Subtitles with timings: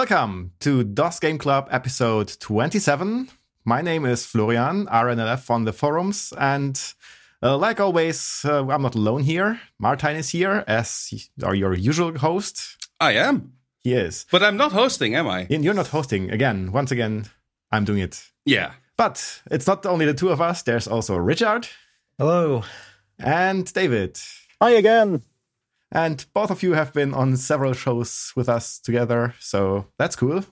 [0.00, 3.28] Welcome to DOS Game Club episode 27.
[3.66, 6.82] My name is Florian, RNLF on the forums, and
[7.42, 9.60] uh, like always, uh, I'm not alone here.
[9.78, 12.78] Martijn is here as are your usual host.
[12.98, 13.52] I am.
[13.80, 14.24] He is.
[14.30, 15.46] But I'm not hosting, am I?
[15.50, 16.30] And You're not hosting.
[16.30, 17.26] Again, once again,
[17.70, 18.26] I'm doing it.
[18.46, 18.72] Yeah.
[18.96, 21.68] But it's not only the two of us, there's also Richard
[22.18, 22.64] Hello.
[23.18, 24.18] and David.
[24.62, 25.20] Hi again.
[25.92, 30.44] And both of you have been on several shows with us together, so that's cool.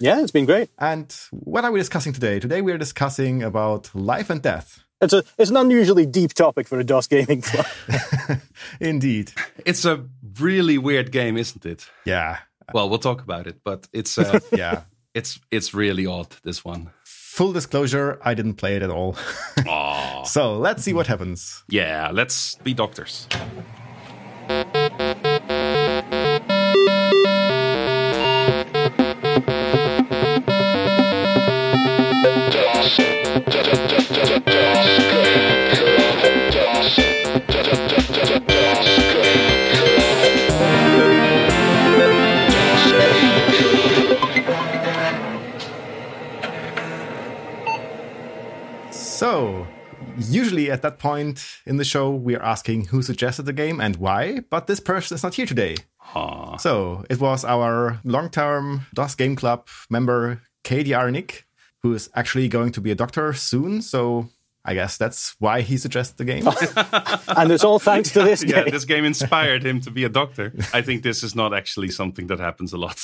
[0.00, 0.70] Yeah, it's been great.
[0.78, 2.40] And what are we discussing today?
[2.40, 4.82] Today we are discussing about life and death.
[5.00, 7.66] It's a it's an unusually deep topic for a DOS gaming club.
[8.80, 9.32] Indeed.
[9.64, 10.06] It's a
[10.40, 11.88] really weird game, isn't it?
[12.04, 12.38] Yeah.
[12.74, 14.82] Well, we'll talk about it, but it's uh, Yeah.
[15.14, 16.90] it's it's really odd this one.
[17.04, 19.16] Full disclosure, I didn't play it at all.
[19.66, 20.22] Aw.
[20.24, 21.62] so let's see what happens.
[21.68, 23.26] Yeah, let's be doctors.
[50.80, 54.40] At that point in the show, we are asking who suggested the game and why,
[54.50, 55.76] but this person is not here today.
[56.14, 56.56] Aw.
[56.56, 61.42] So, it was our long term DOS Game Club member, Katie Arnick,
[61.82, 63.82] who is actually going to be a doctor soon.
[63.82, 64.28] So,
[64.64, 66.46] I guess that's why he suggested the game.
[67.38, 68.70] and it's all thanks to this Yeah, game.
[68.72, 70.52] this game inspired him to be a doctor.
[70.74, 72.98] I think this is not actually something that happens a lot.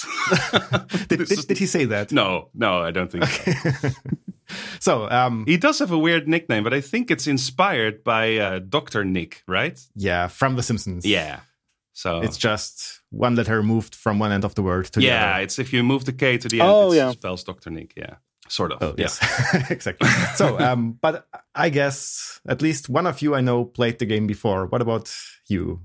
[1.09, 2.13] did, did, is- did he say that?
[2.13, 3.89] no, no, I don't think so.
[4.81, 8.59] So, um, He does have a weird nickname, but I think it's inspired by uh,
[8.61, 9.05] Dr.
[9.05, 9.79] Nick, right?
[9.95, 11.05] yeah, from The Simpsons.
[11.05, 11.41] Yeah.
[11.93, 15.17] So It's just one letter moved from one end of the word to the other.
[15.17, 17.11] yeah, it's if you move the K to the end, Oh, it yeah.
[17.13, 17.71] spells Dr.
[17.71, 17.95] Nick.
[17.97, 18.17] Yeah.
[18.49, 18.83] Sort of.
[18.83, 19.09] Oh, yeah.
[19.09, 20.09] yes, exactly.
[20.37, 24.27] So, um, but I guess at least one of you I know played the game
[24.29, 24.67] before.
[24.67, 25.13] What about
[25.49, 25.81] you?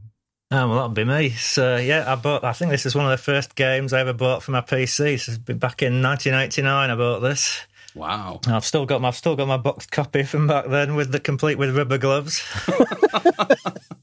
[0.51, 1.29] Oh, well, that'll be me.
[1.29, 4.11] So, yeah, I bought, I think this is one of the first games I ever
[4.13, 5.17] bought for my PC.
[5.17, 7.61] So, it's been back in 1989 I bought this.
[7.93, 8.39] Wow.
[8.47, 11.19] I've still got my, I've still got my boxed copy from back then with the
[11.19, 12.41] complete with rubber gloves.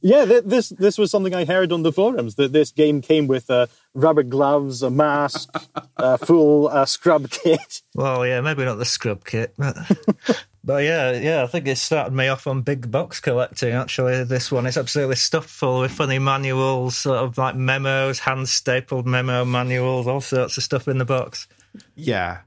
[0.00, 3.26] Yeah, th- this this was something I heard on the forums that this game came
[3.26, 5.50] with uh, rubber gloves, a mask,
[5.96, 7.82] a full uh, scrub kit.
[7.94, 9.76] Well, yeah, maybe not the scrub kit, but
[10.64, 13.74] but yeah, yeah, I think it started me off on big box collecting.
[13.74, 18.48] Actually, this one it's absolutely stuffed full with funny manuals, sort of like memos, hand
[18.48, 21.48] stapled memo manuals, all sorts of stuff in the box.
[21.96, 22.38] Yeah.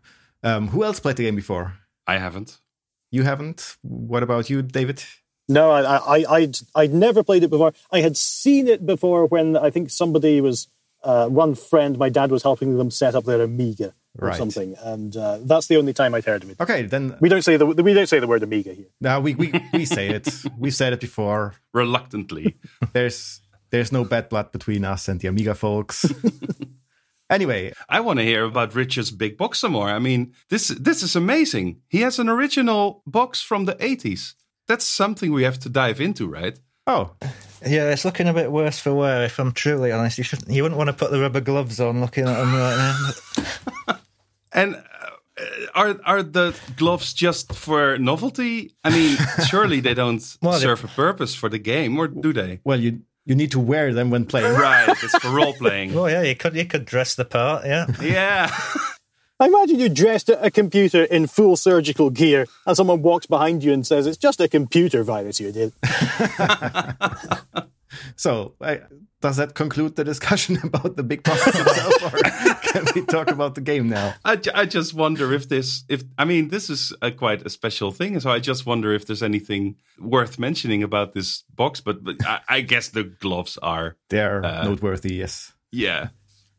[0.43, 1.73] Um, who else played the game before?
[2.07, 2.59] I haven't.
[3.11, 3.77] You haven't.
[3.81, 5.03] What about you, David?
[5.49, 5.81] No, I,
[6.19, 7.73] I, I'd I'd never played it before.
[7.91, 10.67] I had seen it before when I think somebody was
[11.03, 11.97] uh, one friend.
[11.97, 14.37] My dad was helping them set up their Amiga or Right.
[14.37, 16.59] something, and uh, that's the only time I'd heard of it.
[16.59, 18.87] Okay, then We don't say the we don't say the word Amiga here.
[19.01, 20.27] now we, we, we say it.
[20.57, 21.55] We've said it before.
[21.73, 22.55] Reluctantly.
[22.93, 23.41] There's
[23.71, 26.05] there's no bad blood between us and the Amiga folks.
[27.31, 29.89] anyway, I want to hear about Richard's big box some more.
[29.89, 31.81] I mean, this this is amazing.
[31.89, 34.35] He has an original box from the 80s.
[34.67, 36.59] That's something we have to dive into, right?
[36.87, 37.11] oh,
[37.65, 39.23] Yeah, it's looking a bit worse for wear.
[39.25, 40.49] If I'm truly honest, you shouldn't.
[40.51, 42.77] You wouldn't want to put the rubber gloves on looking at them right
[43.87, 43.95] now.
[44.53, 48.75] And uh, are are the gloves just for novelty?
[48.83, 49.17] I mean,
[49.47, 52.59] surely they don't Well, they- serve a purpose for the game, or do they?
[52.65, 54.53] well, you you need to wear them when playing.
[54.53, 55.95] Right, it's for role playing.
[55.97, 57.65] oh yeah, you could you could dress the part.
[57.65, 58.51] Yeah, Yeah.
[59.39, 63.73] I imagine you dressed a computer in full surgical gear, and someone walks behind you
[63.73, 65.73] and says, "It's just a computer virus you did."
[68.15, 68.81] So, I,
[69.21, 72.17] does that conclude the discussion about the big box itself, or
[72.71, 74.15] can we talk about the game now?
[74.25, 77.91] I, I just wonder if this, if I mean, this is a quite a special
[77.91, 78.19] thing.
[78.19, 81.81] So I just wonder if there's anything worth mentioning about this box.
[81.81, 85.53] But, but I, I guess the gloves are, They're Uh, noteworthy, yes.
[85.71, 86.09] yeah.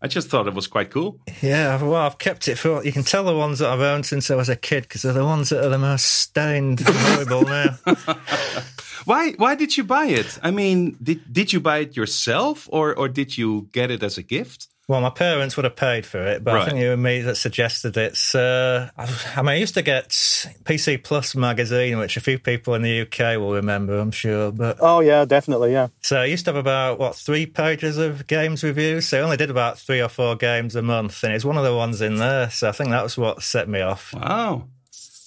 [0.05, 1.21] I just thought it was quite cool.
[1.43, 1.81] yeah.
[1.81, 2.85] Well, I've kept it for.
[2.85, 5.13] You can tell the ones that I've owned since I was a kid because they're
[5.13, 7.79] the ones that are the most stained, and horrible now.
[9.05, 9.33] Why?
[9.33, 10.39] Why did you buy it?
[10.43, 14.19] I mean, did did you buy it yourself, or or did you get it as
[14.19, 14.69] a gift?
[14.89, 16.63] Well, my parents would have paid for it, but Right.
[16.63, 18.17] I think it was me that suggested it.
[18.17, 22.75] So, I, I mean, I used to get PC Plus magazine, which a few people
[22.75, 24.51] in the UK will remember, I'm sure.
[24.51, 25.89] But Oh yeah, definitely, yeah.
[26.01, 29.07] so I used to have about what three pages of games reviews.
[29.09, 31.65] So I only did about three or four games a month, and it's one of
[31.65, 32.51] the ones in there.
[32.51, 34.13] So I think that was what set me off.
[34.13, 34.67] Wow.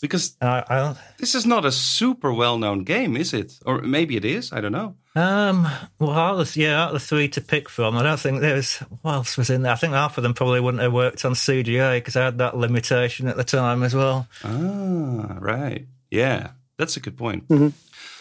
[0.05, 3.57] Because I, I, this is not a super well-known game, is it?
[3.65, 4.53] Or maybe it is.
[4.53, 4.95] I don't know.
[5.15, 5.67] um,
[5.97, 8.77] well, out of, yeah, out of the three to pick from, I don't think there's
[9.01, 9.73] what else was in there.
[9.73, 12.55] I think half of them probably wouldn't have worked on CGA because I had that
[12.55, 14.27] limitation at the time as well.
[14.43, 15.87] Ah, right.
[16.11, 17.45] Yeah, that's a good point.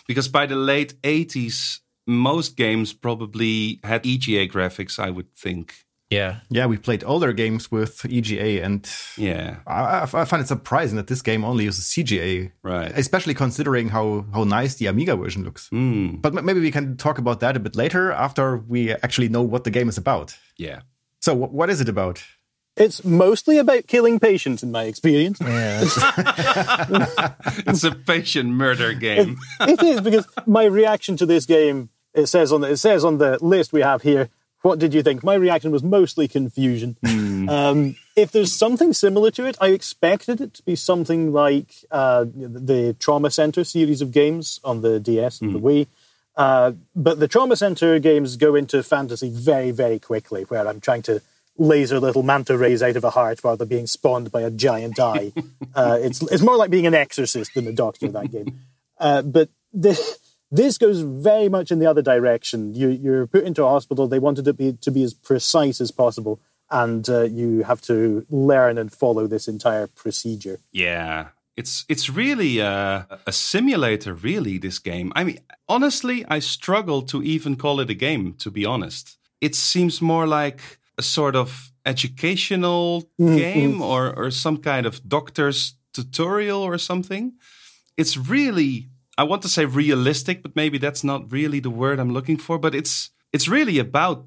[0.07, 5.84] Because by the late 80s, most games probably had EGA graphics, I would think.
[6.11, 10.49] Yeah, Yeah, we played older games with EGA, and Yeah, I, I I find it
[10.49, 12.93] surprising that this game only uses CGA, right.
[12.95, 15.69] especially considering how, how nice the Amiga version looks.
[15.69, 16.17] Hmm.
[16.17, 19.43] But m- maybe we can talk about that a bit later after we actually know
[19.43, 20.37] what the game is about.
[20.57, 20.81] Yeah.
[21.21, 22.23] So, wh- what is it about?
[22.77, 25.41] It's mostly about killing patients, in my experience.
[25.41, 25.85] yeah.
[27.67, 29.37] It's a patient murder game.
[29.61, 33.19] it is because my reaction to this game it says on the, it says on
[33.19, 34.29] the list we have here.
[34.65, 35.23] What did you think?
[35.23, 36.97] My reaction was mostly confusion.
[37.51, 42.25] Um, if there's something similar to it, I expected it to be something like uh,
[42.25, 45.87] the Trauma Center series of games on the DS and the Wii.
[46.35, 51.03] Uh, but the Trauma Center games go into fantasy very, very quickly, where I'm trying
[51.03, 51.21] to
[51.59, 54.99] laser little manta rays out of a heart while they're being spawned by a giant
[54.99, 55.33] eye.
[55.75, 58.07] uh, it's it's more like being an exorcist than a doctor.
[58.07, 58.61] Of that game,
[58.99, 60.19] uh, but this
[60.51, 62.75] this goes very much in the other direction.
[62.75, 64.07] You you're put into a hospital.
[64.09, 68.25] They wanted it be, to be as precise as possible, and uh, you have to
[68.31, 70.61] learn and follow this entire procedure.
[70.73, 71.29] Yeah.
[71.57, 75.13] It's it's really a, a simulator, really, this game.
[75.15, 75.39] I mean,
[75.69, 79.17] honestly, I struggle to even call it a game, to be honest.
[79.41, 80.61] It seems more like
[80.99, 87.35] a sort of educational game or, or some kind of doctor's tutorial or something.
[87.97, 92.13] It's really, I want to say realistic, but maybe that's not really the word I'm
[92.13, 92.59] looking for.
[92.59, 94.27] But it's it's really about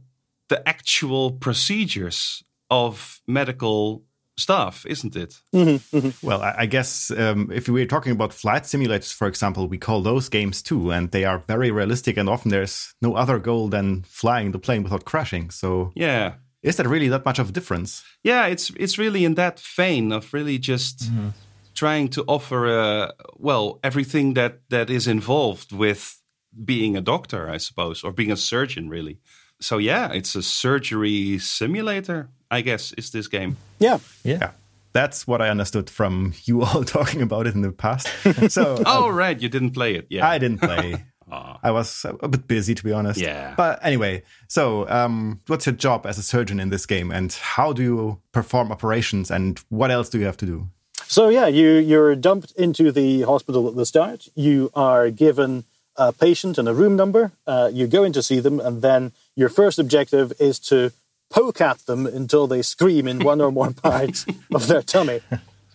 [0.49, 4.03] the actual procedures of medical
[4.37, 5.41] stuff, isn't it?
[5.53, 6.27] Mm-hmm, mm-hmm.
[6.27, 9.77] Well, I, I guess um, if we were talking about flight simulators, for example, we
[9.77, 12.17] call those games too, and they are very realistic.
[12.17, 15.49] And often there's no other goal than flying the plane without crashing.
[15.49, 16.35] So, Yeah.
[16.63, 18.03] is that really that much of a difference?
[18.23, 21.29] Yeah, it's it's really in that vein of really just mm-hmm.
[21.77, 26.21] Trying to offer uh, well everything that that is involved with
[26.65, 29.19] being a doctor, I suppose, or being a surgeon, really.
[29.61, 33.57] So yeah, it's a surgery simulator, I guess, is this game.
[33.79, 34.51] Yeah, Yeah.
[34.93, 38.07] That's what I understood from you all talking about it in the past.
[38.49, 40.27] So, Oh right, you didn't play it, yeah.
[40.27, 41.03] I didn't play.
[41.29, 43.19] I was a bit busy, to be honest.
[43.19, 43.53] Yeah.
[43.57, 47.73] But anyway, so um, what's your job as a surgeon in this game, and how
[47.73, 50.69] do you perform operations, and what else do you have to do?
[51.09, 54.27] So yeah, you you're dumped into the hospital at the start.
[54.35, 55.63] You are given
[55.95, 57.31] a patient and a room number.
[57.47, 60.91] Uh, you go in to see them, and then your first objective is to
[61.29, 65.21] poke at them until they scream in one or more parts of their tummy,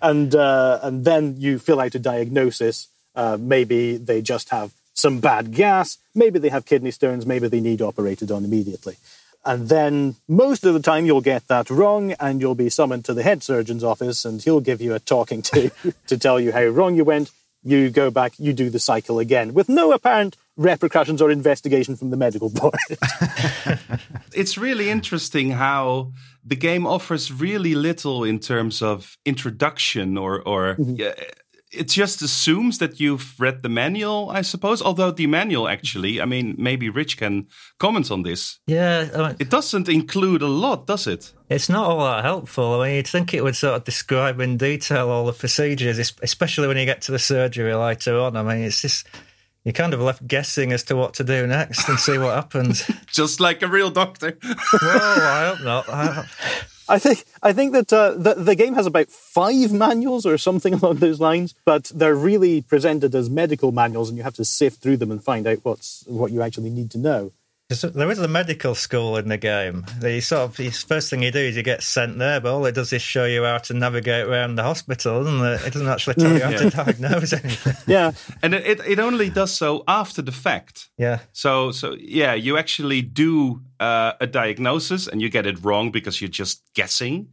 [0.03, 2.89] and uh, and then you fill out a diagnosis.
[3.15, 5.97] Uh, maybe they just have some bad gas.
[6.15, 7.25] Maybe they have kidney stones.
[7.25, 8.97] Maybe they need operated on immediately.
[9.45, 13.15] And then most of the time you'll get that wrong and you'll be summoned to
[13.15, 15.71] the head surgeon's office and he'll give you a talking to
[16.07, 17.31] to tell you how wrong you went.
[17.65, 22.11] You go back, you do the cycle again with no apparent repercussions or investigation from
[22.11, 22.75] the medical board.
[24.35, 26.13] it's really interesting how
[26.45, 30.97] the game offers really little in terms of introduction or or mm-hmm.
[30.97, 31.15] yeah,
[31.73, 34.83] it just assumes that you've read the manual, I suppose.
[34.83, 37.47] Although the manual actually, I mean, maybe Rich can
[37.79, 38.59] comment on this.
[38.67, 41.33] Yeah, I mean, It doesn't include a lot, does it?
[41.49, 42.81] it's not all that helpful.
[42.81, 46.67] I mean, you'd think it would sort of describe in detail all the procedures, especially
[46.69, 48.37] when you get to the surgery later on.
[48.37, 49.07] I mean, it's just
[49.65, 52.91] you're kind of left guessing as to what to do next and see what happens.
[53.07, 54.37] Just like a real doctor.
[54.43, 55.89] Whoa, I hope not.
[55.89, 56.27] I,
[56.93, 60.75] I think I think that uh, the, the game has about five manuals or something
[60.79, 64.83] along those lines, but they're really presented as medical manuals, and you have to sift
[64.83, 67.33] through them and find out what's what you actually need to know.
[67.81, 69.85] There is a medical school in the game.
[69.99, 72.67] The sort of the first thing you do is you get sent there, but all
[72.67, 75.67] it does is show you how to navigate around the hospital, doesn't it?
[75.67, 77.73] It doesn't actually tell you how to diagnose anything.
[77.87, 78.13] Yeah,
[78.43, 80.89] and it, it, only does so after the fact.
[80.97, 81.21] Yeah.
[81.33, 86.21] So, so yeah, you actually do uh, a diagnosis and you get it wrong because
[86.21, 87.29] you're just guessing.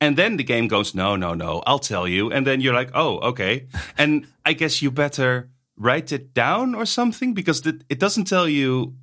[0.00, 2.32] And then the game goes, no, no, no, I'll tell you.
[2.32, 3.66] And then you're like, oh, okay.
[3.98, 8.48] And I guess you better write it down or something because it, it doesn't tell
[8.48, 8.94] you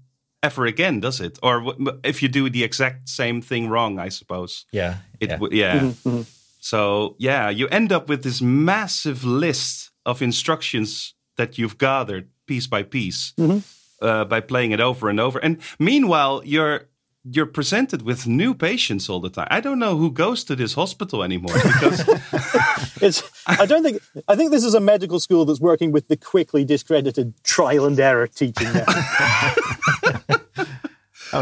[0.43, 1.39] ever again, does it?
[1.41, 4.65] Or w- if you do the exact same thing wrong, I suppose.
[4.71, 4.97] Yeah.
[5.19, 5.37] It, yeah.
[5.37, 5.79] w yeah.
[5.79, 6.21] Mm-hmm, mm-hmm.
[6.59, 12.67] So yeah, you end up with this massive list of instructions that you've gathered piece
[12.67, 13.59] by piece mm-hmm.
[14.05, 15.39] uh, by playing it over and over.
[15.39, 16.87] And meanwhile, you're
[17.29, 19.47] you're presented with new patients all the time.
[19.51, 22.07] I don't know who goes to this hospital anymore because
[23.01, 23.23] It's.
[23.45, 24.01] I don't think.
[24.27, 27.99] I think this is a medical school that's working with the quickly discredited trial and
[27.99, 28.95] error teaching method.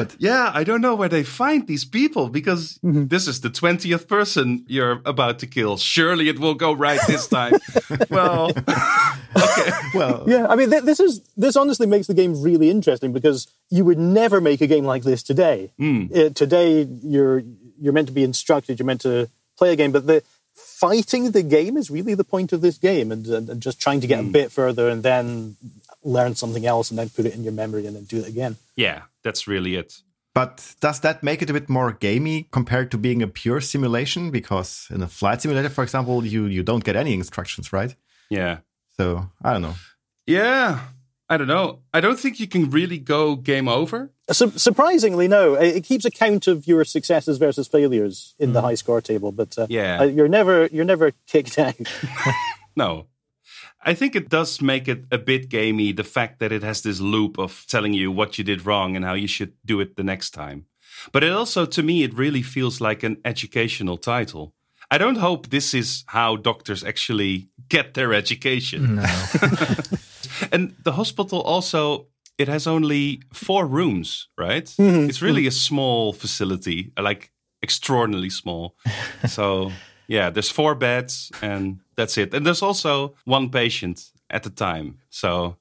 [0.02, 3.08] It- yeah, I don't know where they find these people because mm-hmm.
[3.08, 5.78] this is the 20th person you're about to kill.
[5.78, 7.54] Surely it will go right this time.
[8.10, 8.50] well,
[9.36, 9.72] okay.
[9.94, 13.48] well, yeah, I mean, th- this is this honestly makes the game really interesting because
[13.70, 15.72] you would never make a game like this today.
[15.78, 16.06] Hmm.
[16.14, 17.44] Uh, today, you're
[17.80, 20.24] you're meant to be instructed, you're meant to play a game, but the
[20.54, 24.02] fighting the game is really the point of this game, and, and, and just trying
[24.02, 24.32] to get a hmm.
[24.32, 25.58] bit further and then
[26.06, 28.56] learn something else and then put it in your memory and then do it again.
[28.78, 30.02] Yeah, that's really it.
[30.34, 34.32] But does that make it a bit more gamey compared to being a pure simulation?
[34.32, 37.96] Because in a flight simulator, for example, you you don't get any instructions, right?
[38.30, 38.58] Yeah.
[38.98, 39.76] So I don't know.
[40.28, 40.80] Yeah.
[41.28, 41.80] I don't know.
[41.92, 44.12] I don't think you can really go game over.
[44.32, 45.56] Su- surprisingly, no.
[45.56, 49.58] It, it keeps account of your successes versus failures in the high score table, but
[49.58, 50.02] uh, Yeah.
[50.02, 51.76] uh, you're never you're never kicked out.
[52.78, 53.06] No.
[53.86, 57.00] I think it does make it a bit gamey, the fact that it has this
[57.00, 60.04] loop of telling you what you did wrong and how you should do it the
[60.04, 60.66] next time.
[61.12, 64.54] But it also, to me, it really feels like an educational title.
[64.90, 68.96] I don't hope this is how doctors actually get their education.
[68.96, 69.06] No.
[70.52, 74.66] And the hospital also, it has only four rooms, right?
[74.66, 75.10] Mm-hmm.
[75.10, 75.48] It's really mm-hmm.
[75.48, 77.32] a small facility, like
[77.64, 78.76] extraordinarily small.
[79.28, 79.72] so,
[80.08, 82.34] yeah, there's four beds and that's it.
[82.34, 85.00] And there's also one patient at a time.
[85.10, 85.58] So,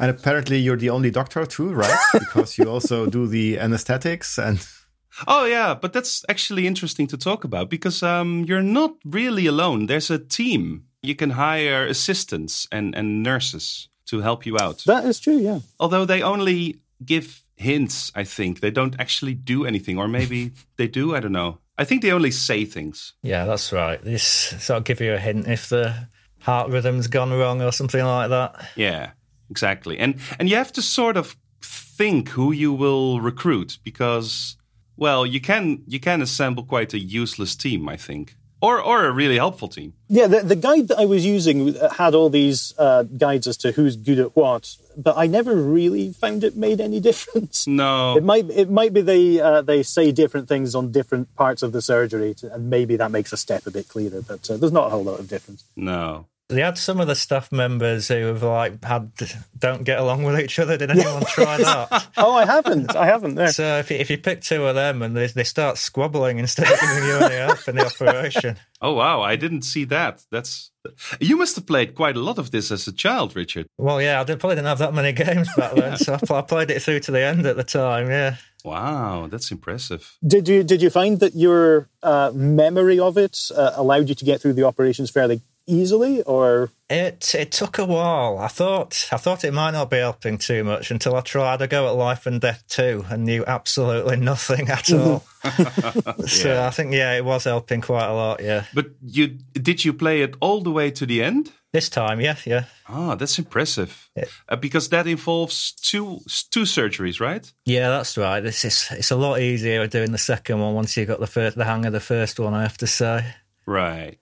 [0.00, 1.98] And apparently, you're the only doctor too, right?
[2.12, 4.66] because you also do the anesthetics and.
[5.26, 9.86] oh, yeah, but that's actually interesting to talk about because um, you're not really alone.
[9.86, 10.86] There's a team.
[11.02, 14.82] You can hire assistants and, and nurses to help you out.
[14.86, 15.60] that is true, yeah.
[15.78, 20.86] although they only give hints i think they don't actually do anything or maybe they
[20.86, 24.02] do i don't know i think they only say things Yeah, that's right.
[24.02, 26.08] This sort of give you a hint if the
[26.40, 28.68] heart rhythm's gone wrong or something like that.
[28.76, 29.10] yeah
[29.50, 34.56] exactly and and you have to sort of think who you will recruit because
[34.96, 39.12] well you can you can assemble quite a useless team i think or or a
[39.12, 43.02] really helpful team Yeah, the, the guide that I was using had all these uh,
[43.04, 47.00] guides as to who's good at what, but I never really found it made any
[47.08, 47.66] difference.
[47.66, 51.62] no It might it might be they uh, they say different things on different parts
[51.62, 54.22] of the surgery, to, and maybe that makes a step a bit clearer.
[54.22, 55.64] But uh, there's not a whole lot of difference.
[55.76, 59.10] no They had some of the staff members who have like had
[59.58, 60.76] don't get along with each other.
[60.76, 62.08] Did anyone try that?
[62.16, 63.34] Oh, I haven't, I haven't.
[63.34, 63.48] There.
[63.48, 66.70] So if you, if you pick two of them and they, they start squabbling instead
[66.70, 70.70] of giving you any help in the operation, oh wow i didn't see that that's
[71.18, 74.20] you must have played quite a lot of this as a child richard well, yeah,
[74.20, 76.70] I did, probably didn't have that many games back then, so I, pl- I played
[76.70, 78.08] it through to the end at the time.
[78.08, 83.50] Yeah, wow that's impressive Did you did you find that your uh, memory of it
[83.54, 87.84] uh, allowed you to get through the operations fairly easily, or it it took a
[87.84, 88.38] while.
[88.38, 91.66] I thought I thought it might not be helping too much until I tried a
[91.66, 95.20] go at Life and Death too and knew absolutely nothing at all.
[96.26, 96.66] so Yeah.
[96.66, 98.42] I think yeah, it was helping quite a lot.
[98.42, 101.52] Yeah, But you did you play it all the way to the end?
[101.72, 102.64] this time, yeah, yeah.
[102.88, 104.08] Ah, that's impressive.
[104.16, 104.24] Yeah.
[104.48, 106.20] Uh, because that involves two
[106.50, 107.52] two surgeries, right?
[107.66, 108.40] Yeah, that's right.
[108.40, 111.56] This is it's a lot easier doing the second one once you got the first
[111.56, 112.54] the hang of the first one.
[112.54, 113.26] I have to say.
[113.66, 114.18] Right.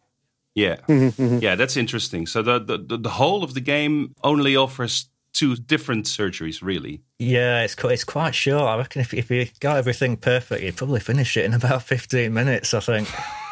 [0.54, 0.76] Yeah.
[0.88, 1.38] Mm-hmm.
[1.38, 2.26] yeah, that's interesting.
[2.26, 7.02] So the, the the the whole of the game only offers two different surgeries, really.
[7.18, 8.62] Yeah, it's quite, it's quite short.
[8.62, 12.32] I reckon if if you got everything perfect, you'd probably finish it in about fifteen
[12.32, 12.72] minutes.
[12.72, 13.08] I think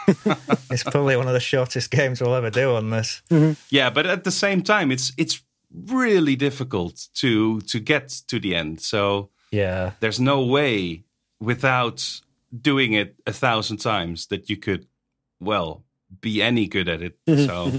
[0.71, 3.23] it's probably one of the shortest games we'll ever do on this.
[3.31, 3.55] Mm-hmm.
[3.71, 5.43] Yeah, but at the same time, it's it's
[5.75, 8.81] really difficult to to get to the end.
[8.81, 11.05] So Yeah, there's no way
[11.41, 12.21] without
[12.61, 14.87] doing it a thousand times that you could,
[15.41, 15.83] well,
[16.21, 17.19] be any good at it.
[17.27, 17.79] Mm-hmm, so mm-hmm.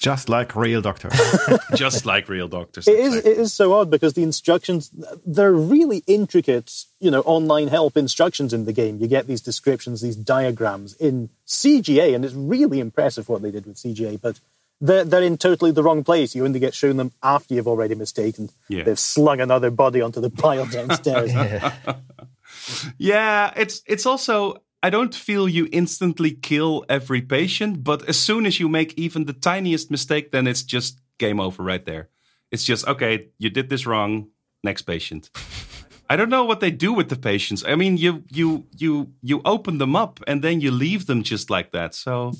[0.00, 1.10] Just like real doctor.
[1.74, 2.88] just like real doctors.
[2.88, 3.32] it is exactly.
[3.32, 4.90] it is so odd because the instructions
[5.26, 6.84] they're really intricate.
[7.00, 8.96] You know, online help instructions in the game.
[8.96, 13.66] You get these descriptions, these diagrams in CGA, and it's really impressive what they did
[13.66, 14.18] with CGA.
[14.18, 14.40] But
[14.80, 16.34] they're, they're in totally the wrong place.
[16.34, 18.48] You only get shown them after you've already mistaken.
[18.68, 18.84] Yeah.
[18.84, 21.30] They've slung another body onto the pile downstairs.
[21.30, 21.74] yeah,
[22.98, 28.46] Yeah, it's it's also I don't feel you instantly kill every patient, but as soon
[28.46, 32.08] as you make even the tiniest mistake, then it's just game over right there.
[32.50, 34.28] It's just okay, you did this wrong.
[34.62, 35.30] Next patient.
[36.10, 37.64] I don't know what they do with the patients.
[37.64, 41.50] I mean, you you you you open them up and then you leave them just
[41.50, 41.94] like that.
[41.94, 42.32] So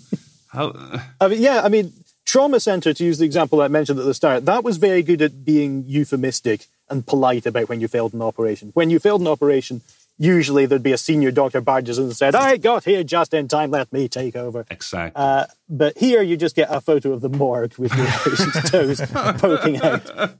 [0.49, 0.75] how?
[1.21, 1.93] I mean, yeah, I mean,
[2.27, 5.23] trauma center, to use the example I mentioned at the start, that was very good
[5.23, 8.71] at being euphemistic and polite about when you failed an operation.
[8.75, 9.83] When you failed an operation,
[10.21, 13.71] usually there'd be a senior doctor barges and said, I got here just in time,
[13.71, 14.67] let me take over.
[14.71, 15.13] Exactly.
[15.21, 19.01] Uh, but here you just get a photo of the morgue with your patient's toes
[19.39, 20.35] poking out.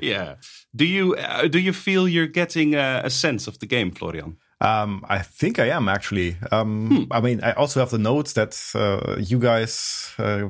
[0.00, 0.34] yeah.
[0.76, 4.36] Do you uh, do you feel you're getting a, a sense of the game, Florian?
[4.60, 6.36] Um, I think I am actually.
[6.52, 10.48] Um, I mean, I also have the notes that uh, you guys uh,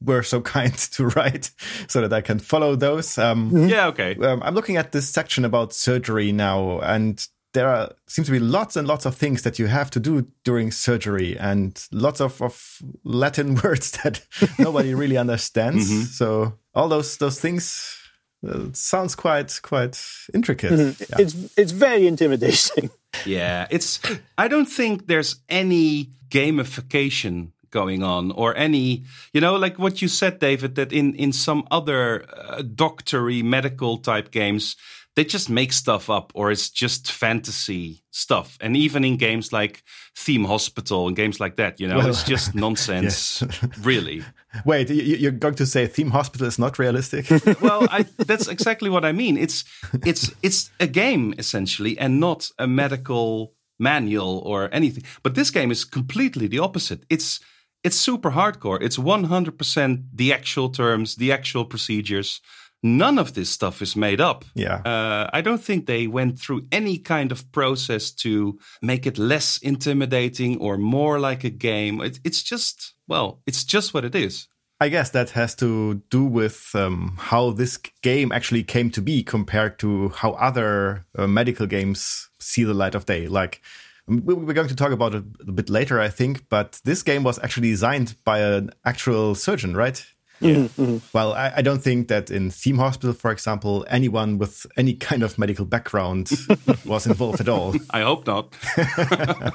[0.00, 1.50] were so kind to write,
[1.88, 3.18] so that I can follow those.
[3.18, 3.86] Um, Yeah.
[3.88, 4.16] Okay.
[4.16, 8.38] um, I'm looking at this section about surgery now, and there are seems to be
[8.38, 12.40] lots and lots of things that you have to do during surgery, and lots of,
[12.42, 14.24] of Latin words that
[14.58, 16.16] nobody really understands.
[16.16, 17.98] So all those those things
[18.46, 20.02] uh, sounds quite quite
[20.34, 20.98] intricate.
[21.00, 21.16] Yeah.
[21.18, 22.90] It's it's very intimidating.
[23.26, 24.00] Yeah, it's.
[24.38, 30.08] I don't think there's any gamification going on or any, you know, like what you
[30.08, 34.76] said, David, that in in some other uh, doctory medical type games,
[35.14, 38.56] they just make stuff up or it's just fantasy stuff.
[38.60, 39.82] And even in games like
[40.16, 43.42] Theme Hospital and games like that, you know, it's just nonsense,
[43.82, 44.22] really.
[44.64, 47.26] Wait, you, you're going to say Theme Hospital is not realistic?
[47.60, 49.36] well, I, that's exactly what I mean.
[49.36, 49.64] It's
[50.04, 55.04] it's it's a game essentially, and not a medical manual or anything.
[55.22, 57.04] But this game is completely the opposite.
[57.10, 57.40] It's
[57.84, 58.80] it's super hardcore.
[58.80, 62.40] It's 100% the actual terms, the actual procedures.
[62.82, 64.44] None of this stuff is made up.
[64.54, 64.76] Yeah.
[64.84, 69.58] Uh, I don't think they went through any kind of process to make it less
[69.58, 72.00] intimidating or more like a game.
[72.00, 74.48] It, it's just, well, it's just what it is.
[74.80, 79.22] I guess that has to do with um, how this game actually came to be
[79.22, 83.28] compared to how other uh, medical games see the light of day.
[83.28, 83.62] Like,
[84.08, 87.38] we're going to talk about it a bit later, I think, but this game was
[87.38, 90.04] actually designed by an actual surgeon, right?
[90.42, 90.54] Yeah.
[90.54, 90.82] Mm-hmm.
[90.82, 90.96] Mm-hmm.
[91.12, 95.22] Well, I, I don't think that in Theme Hospital, for example, anyone with any kind
[95.22, 96.30] of medical background
[96.84, 97.74] was involved at all.
[97.90, 98.54] I hope not.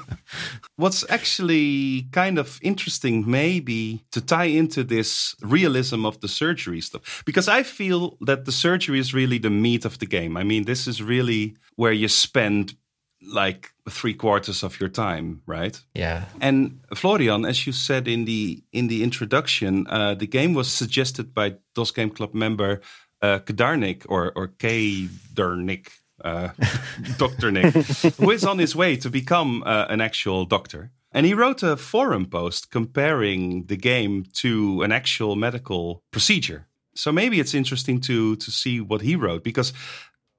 [0.76, 7.22] What's actually kind of interesting, maybe, to tie into this realism of the surgery stuff,
[7.26, 10.36] because I feel that the surgery is really the meat of the game.
[10.36, 12.74] I mean, this is really where you spend
[13.20, 15.80] like three quarters of your time, right?
[15.94, 16.24] Yeah.
[16.40, 21.34] And Florian, as you said in the in the introduction, uh, the game was suggested
[21.34, 22.80] by DOS Game Club member
[23.22, 25.88] uh, Kedarnik or or Kadarnik,
[26.24, 26.48] uh,
[27.18, 27.74] Doctor Nick,
[28.16, 30.90] who is on his way to become uh, an actual doctor.
[31.12, 36.66] And he wrote a forum post comparing the game to an actual medical procedure.
[36.94, 39.72] So maybe it's interesting to to see what he wrote because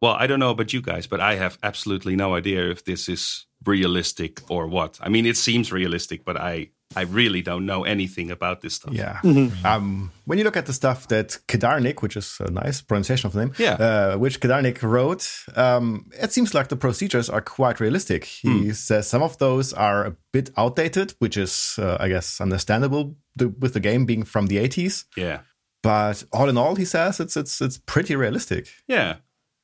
[0.02, 3.10] well, I don't know about you guys, but I have absolutely no idea if this
[3.10, 4.98] is realistic or what.
[5.02, 8.94] I mean, it seems realistic, but I I really don't know anything about this stuff.
[8.96, 9.20] Yeah.
[9.64, 13.34] Um, when you look at the stuff that Kedarnik, which is a nice pronunciation of
[13.34, 13.74] the name, Yeah.
[14.14, 18.24] uh, which Kedarnik wrote, um, it seems like the procedures are quite realistic.
[18.26, 23.16] He says some of those are a bit outdated, which is, uh, I guess, understandable
[23.36, 25.06] the, with the game being from the 80s.
[25.16, 25.42] Yeah.
[25.84, 28.68] But all in all, he says it's it's it's pretty realistic.
[28.88, 29.18] Yeah.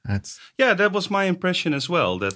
[0.10, 2.20] It's Yeah, that was my impression as well.
[2.20, 2.36] That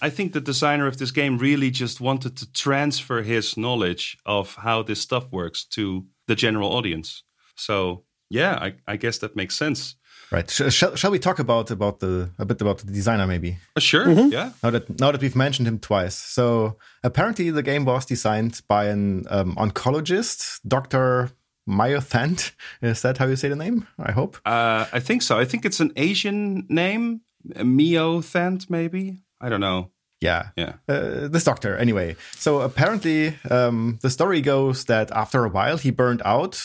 [0.00, 4.54] I think the designer of this game really just wanted to transfer his knowledge of
[4.56, 7.22] how this stuff works to the general audience.
[7.56, 9.96] So yeah, I, I guess that makes sense.
[10.30, 10.48] right.
[10.48, 13.58] Sh- shall, shall we talk about about the a bit about the designer maybe?
[13.76, 14.52] Uh, sure, yeah.
[14.62, 18.86] Now that now that we've mentioned him twice, so apparently the game was designed by
[18.86, 21.30] an um, oncologist, Doctor
[21.70, 22.52] Myo Thant.
[22.82, 23.86] Is that how you say the name?
[23.98, 24.36] I hope.
[24.44, 25.38] Uh, I think so.
[25.38, 29.18] I think it's an Asian name, Myo Thant, maybe.
[29.40, 29.90] I don't know.
[30.20, 30.48] Yeah.
[30.56, 30.74] Yeah.
[30.86, 32.16] Uh, this doctor, anyway.
[32.36, 36.56] So apparently, um, the story goes that after a while he burned out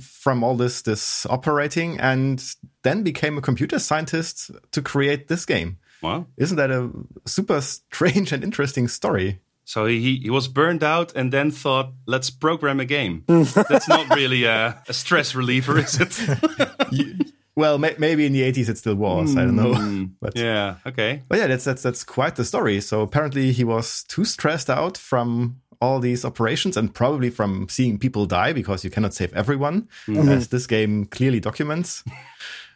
[0.00, 2.42] from all this this operating, and
[2.82, 5.78] then became a computer scientist to create this game.
[6.02, 6.26] Wow.
[6.36, 6.90] Isn't that a
[7.26, 9.40] super strange and interesting story?
[9.64, 13.24] So he he was burned out and then thought, let's program a game.
[13.26, 17.30] That's not really a, a stress reliever, is it?
[17.56, 19.36] Well, may- maybe in the 80s it still was.
[19.36, 19.74] I don't know.
[19.74, 20.04] Hmm.
[20.20, 20.76] but yeah.
[20.86, 21.22] Okay.
[21.28, 22.80] But yeah, that's that's that's quite the story.
[22.80, 27.98] So apparently he was too stressed out from all these operations and probably from seeing
[27.98, 30.28] people die because you cannot save everyone, hmm.
[30.28, 32.02] as this game clearly documents.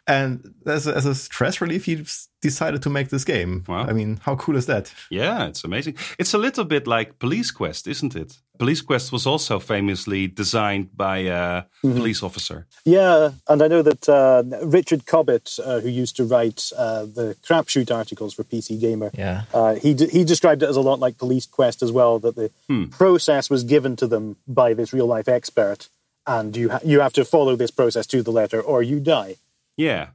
[0.09, 2.03] And as a, as a stress relief, he
[2.41, 3.63] decided to make this game.
[3.67, 3.85] Wow.
[3.89, 4.91] I mean, how cool is that?
[5.09, 5.95] Yeah, it's amazing.
[6.17, 8.39] It's a little bit like Police Quest, isn't it?
[8.57, 12.65] Police Quest was also famously designed by a police officer.
[12.85, 17.35] Yeah, and I know that uh, Richard Cobbett, uh, who used to write uh, the
[17.47, 19.43] crapshoot articles for PC Gamer, Yeah.
[19.53, 22.19] uh, he d- he described it as a lot like Police Quest as well.
[22.19, 22.49] That the
[22.91, 25.87] process was given to them by this real life expert,
[26.25, 29.35] and you ha- you have to follow this process to the letter, or you die.
[29.79, 30.09] Yeah.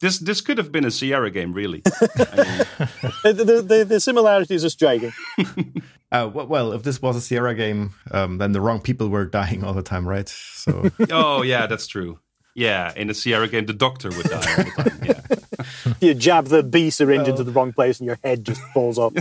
[0.00, 1.82] This this could have been a Sierra game, really.
[1.86, 2.88] I
[3.24, 5.12] mean, the, the, the, the similarities are striking.
[6.12, 9.24] Uh, well, well, if this was a Sierra game, um, then the wrong people were
[9.24, 10.28] dying all the time, right?
[10.28, 12.20] So oh yeah, that's true.
[12.54, 15.00] Yeah, in a Sierra game, the doctor would die all the time.
[15.02, 18.96] Yeah, You jab the B syringe into the wrong place and your head just falls
[18.96, 19.12] off.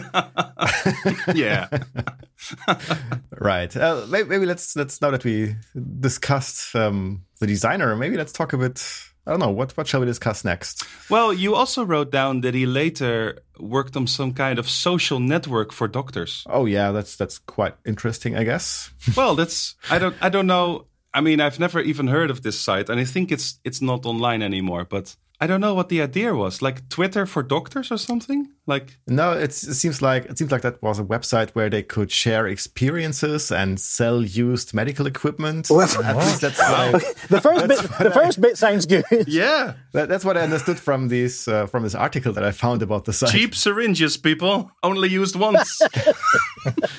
[1.33, 1.67] yeah.
[3.39, 3.75] right.
[3.75, 5.55] Uh, maybe, maybe let's let's now that we
[5.99, 8.85] discussed um, the designer, maybe let's talk a bit.
[9.25, 10.83] I don't know what what shall we discuss next?
[11.09, 15.71] Well, you also wrote down that he later worked on some kind of social network
[15.71, 16.43] for doctors.
[16.47, 18.91] Oh yeah, that's that's quite interesting, I guess.
[19.15, 20.87] Well, that's I don't I don't know.
[21.13, 24.05] I mean, I've never even heard of this site, and I think it's it's not
[24.05, 24.85] online anymore.
[24.89, 26.61] But I don't know what the idea was.
[26.61, 28.47] Like Twitter for doctors or something.
[28.65, 31.83] Like No, it's, it seems like it seems like that was a website where they
[31.83, 35.67] could share experiences and sell used medical equipment.
[35.69, 36.91] Well, At least that's what I,
[37.27, 39.03] The first bit, the first bit sounds good.
[39.27, 42.81] yeah, that, that's what I understood from this uh, from this article that I found
[42.81, 43.31] about the site.
[43.31, 45.81] cheap syringes, people only used once.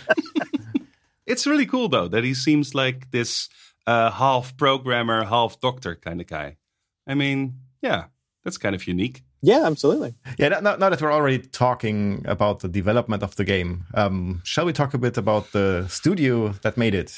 [1.26, 3.48] it's really cool though that he seems like this
[3.86, 6.58] uh, half programmer, half doctor kind of guy.
[7.06, 8.04] I mean, yeah,
[8.44, 9.22] that's kind of unique.
[9.42, 10.14] Yeah, absolutely.
[10.38, 14.64] Yeah, now, now that we're already talking about the development of the game, um, shall
[14.66, 17.14] we talk a bit about the studio that made it?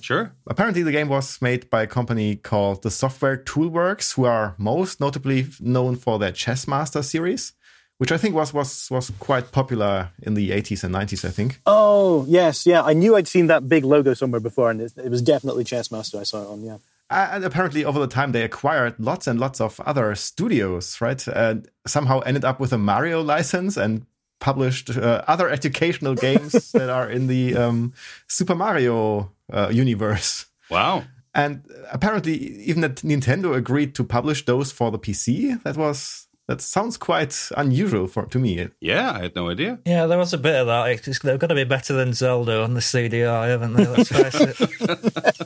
[0.00, 0.32] Sure.
[0.46, 5.00] Apparently, the game was made by a company called the Software Toolworks, who are most
[5.00, 7.52] notably known for their Chessmaster series,
[7.98, 11.24] which I think was was was quite popular in the 80s and 90s.
[11.24, 11.60] I think.
[11.66, 12.82] Oh, yes, yeah.
[12.82, 16.20] I knew I'd seen that big logo somewhere before, and it, it was definitely Chessmaster
[16.20, 16.78] I saw it on, yeah.
[17.10, 21.26] Uh, And apparently, over the time, they acquired lots and lots of other studios, right?
[21.28, 24.06] And somehow ended up with a Mario license and
[24.40, 27.94] published uh, other educational games that are in the um,
[28.28, 30.46] Super Mario uh, universe.
[30.70, 31.04] Wow.
[31.34, 35.62] And apparently, even that Nintendo agreed to publish those for the PC.
[35.62, 38.68] That was that sounds quite unusual for to me.
[38.80, 39.78] Yeah, I had no idea.
[39.84, 40.88] Yeah, there was a bit of that.
[41.06, 43.86] It's, they've got to be better than Zelda on the CDI, haven't they?
[43.86, 44.56] Let's face it.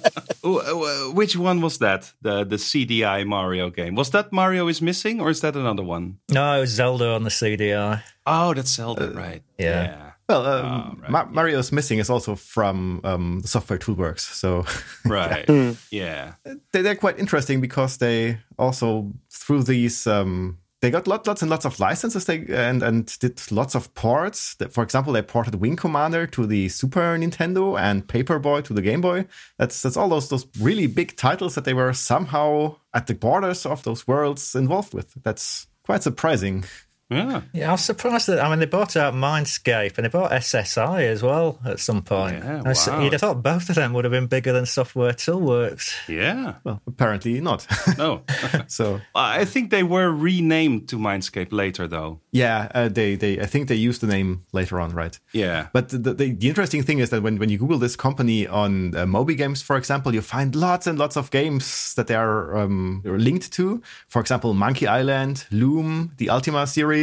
[0.59, 2.13] Oh, uh, which one was that?
[2.23, 3.95] The the CDI Mario game.
[3.95, 6.19] Was that Mario is missing, or is that another one?
[6.31, 8.03] No, it was Zelda on the CDI.
[8.27, 9.43] Oh, that's Zelda, right?
[9.59, 10.11] yeah.
[10.31, 14.65] Well, um, Ma- Mario's Missing is also from um, Software Toolworks, so
[15.05, 15.45] right.
[15.91, 16.35] yeah.
[16.73, 21.51] they, they're quite interesting because they also through these um, they got lots, lots and
[21.51, 24.57] lots of licenses they and and did lots of ports.
[24.71, 29.01] For example, they ported Wing Commander to the Super Nintendo and Paperboy to the Game
[29.01, 29.27] Boy.
[29.59, 33.67] That's that's all those those really big titles that they were somehow at the borders
[33.67, 35.15] of those worlds involved with.
[35.23, 36.65] That's quite surprising.
[37.11, 37.41] Yeah.
[37.53, 41.03] Yeah, I was surprised that I mean they bought out Mindscape and they bought SSI
[41.03, 42.37] as well at some point.
[42.45, 43.03] Yeah, I was- wow.
[43.03, 45.93] You'd have thought both of them would have been bigger than Software Toolworks.
[46.09, 46.55] Yeah.
[46.65, 47.67] Well, apparently not.
[47.99, 48.23] No.
[48.69, 52.21] so I think they were renamed to Mindscape later, though.
[52.33, 55.19] yeah, uh, they they I think they used the name later on, right?
[55.33, 55.69] Yeah.
[55.73, 58.95] But the, the, the interesting thing is that when, when you Google this company on
[58.95, 62.57] uh, Moby Games, for example, you find lots and lots of games that they are
[62.57, 63.83] um, linked to.
[64.09, 67.00] For example, Monkey Island, Loom, the Ultima series.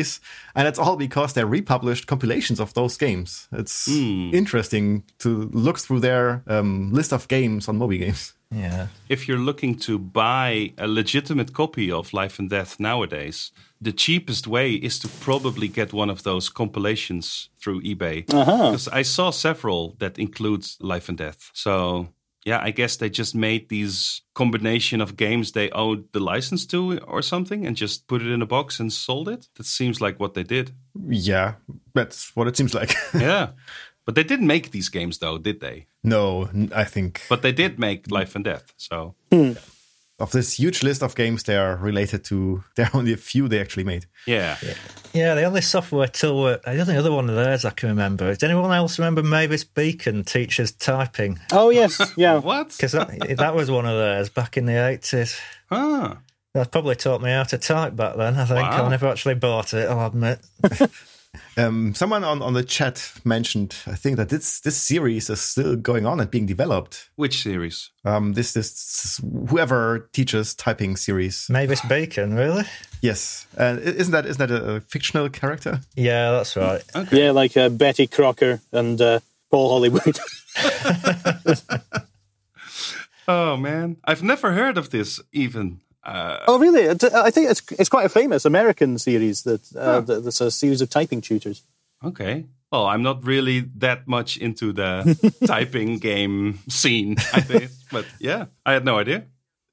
[0.56, 3.48] And it's all because they republished compilations of those games.
[3.52, 8.34] It's interesting to look through their um, list of games on Moby Games.
[8.50, 8.88] Yeah.
[9.10, 14.48] if you're looking to buy a legitimate copy of Life and Death nowadays, the cheapest
[14.48, 18.26] way is to probably get one of those compilations through eBay.
[18.26, 21.52] Because I saw several that includes Life and Death.
[21.54, 22.08] So
[22.48, 26.98] yeah, I guess they just made these combination of games they owed the license to
[27.00, 29.50] or something and just put it in a box and sold it.
[29.56, 30.72] That seems like what they did.
[31.10, 31.56] Yeah,
[31.94, 32.96] that's what it seems like.
[33.14, 33.50] Yeah.
[34.06, 35.88] But they didn't make these games though, did they?
[36.04, 38.74] no, I think But they did make Life and Death.
[38.78, 39.52] So hmm.
[40.20, 43.48] Of this huge list of games they are related to, there are only a few
[43.48, 44.06] they actually made.
[44.26, 44.58] yeah.
[45.14, 48.28] Yeah, the only software tool, the only other one of theirs I can remember.
[48.34, 51.40] Does anyone else remember Mavis Beacon teaches typing?
[51.52, 52.38] Oh, yes, yeah.
[52.48, 52.70] What?
[52.70, 55.40] Because that, that was one of theirs back in the 80s.
[55.72, 56.18] Ah.
[56.54, 58.60] That probably taught me how to type back then, I think.
[58.60, 58.86] Wow.
[58.86, 60.40] I never actually bought it, I'll admit.
[61.58, 65.76] Um, someone on, on the chat mentioned, I think that this this series is still
[65.76, 67.10] going on and being developed.
[67.16, 67.92] Which series?
[68.06, 71.48] Um, this this whoever teaches typing series.
[71.50, 72.64] Mavis Bacon, really?
[73.02, 75.82] Yes, uh, isn't that isn't that a, a fictional character?
[75.96, 76.84] Yeah, that's right.
[77.12, 79.20] Yeah, like uh, Betty Crocker and uh,
[79.50, 80.20] Paul Hollywood.
[83.28, 85.82] Oh man, I've never heard of this even.
[86.08, 86.90] Uh, oh, really?
[86.90, 90.02] I think it's it's quite a famous American series that uh, Huh.
[90.02, 91.64] that- that's a series of typing tutors.
[92.04, 92.46] okay.
[92.72, 95.16] Well, I'm not really that much into the
[95.48, 97.72] typing game scene, I think.
[97.92, 99.24] But yeah, I had no idea.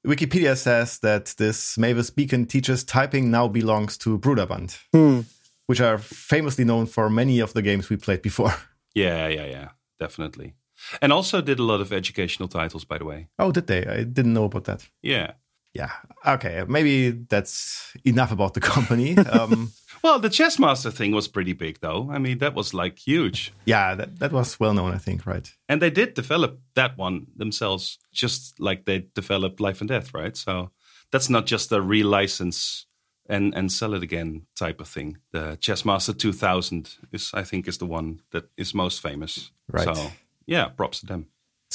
[0.07, 4.77] Wikipedia says that this Mavis Beacon teaches typing now belongs to Broderbund,
[5.67, 8.53] which are famously known for many of the games we played before.
[8.97, 9.67] Yeah, yeah, yeah,
[9.99, 10.53] definitely.
[11.01, 13.27] And also did a lot of educational titles, by the way.
[13.37, 13.85] Oh, did they?
[13.85, 14.89] I didn't know about that.
[15.01, 15.31] Yeah.
[15.75, 15.91] Yeah.
[16.25, 16.63] Okay.
[16.67, 19.17] Maybe that's enough about the company.
[19.17, 19.71] um,
[20.03, 22.11] Well, the Chessmaster thing was pretty big, though.
[22.11, 23.51] I mean, that was like huge.
[23.65, 25.51] yeah, that, that was well known, I think, right?
[25.67, 30.37] And they did develop that one themselves, just like they developed Life and Death, right?
[30.37, 30.69] So
[31.11, 32.85] that's not just a relicense
[33.27, 35.17] and and sell it again type of thing.
[35.31, 39.49] The Chessmaster 2000 is, I think, is the one that is most famous.
[39.67, 39.95] Right.
[39.95, 40.11] So
[40.45, 41.25] yeah, props to them.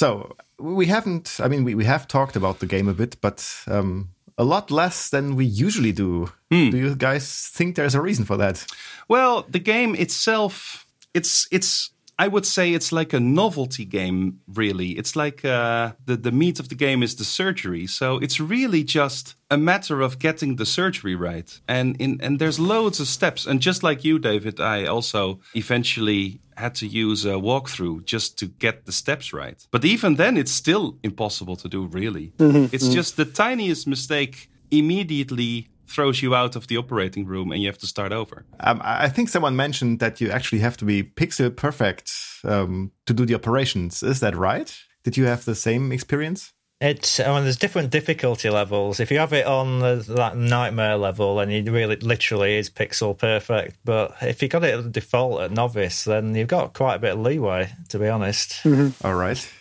[0.01, 3.47] So we haven't, I mean, we, we have talked about the game a bit, but
[3.67, 6.31] um, a lot less than we usually do.
[6.49, 8.65] Do you guys think there's a reason for that?
[9.07, 11.91] Well, the game itself, it's it's.
[12.19, 14.41] I would say it's like a novelty game.
[14.47, 17.87] Really, it's like uh, the the meat of the game is the surgery.
[17.87, 21.59] So it's really just a matter of getting the surgery right.
[21.67, 23.45] And in and there's loads of steps.
[23.47, 28.45] And just like you, David, I also eventually had to use a walkthrough just to
[28.45, 29.65] get the steps right.
[29.71, 31.87] But even then, it's still impossible to do.
[31.87, 32.33] Really,
[32.71, 37.67] it's just the tiniest mistake immediately throws you out of the operating room and you
[37.67, 38.45] have to start over.
[38.59, 42.11] Um, I I think someone mentioned that you actually have to be pixel perfect
[42.43, 44.03] um, to do the operations.
[44.03, 44.75] Is that right?
[45.03, 46.53] Did you have the same experience?
[46.81, 48.99] It's I mean, there's different difficulty levels.
[48.99, 53.15] If you have it on the, that nightmare level, then it really literally is pixel
[53.15, 53.77] perfect.
[53.85, 57.13] But if you got it at default at novice, then you've got quite a bit
[57.13, 58.65] of leeway, to be honest.
[59.03, 59.53] All right.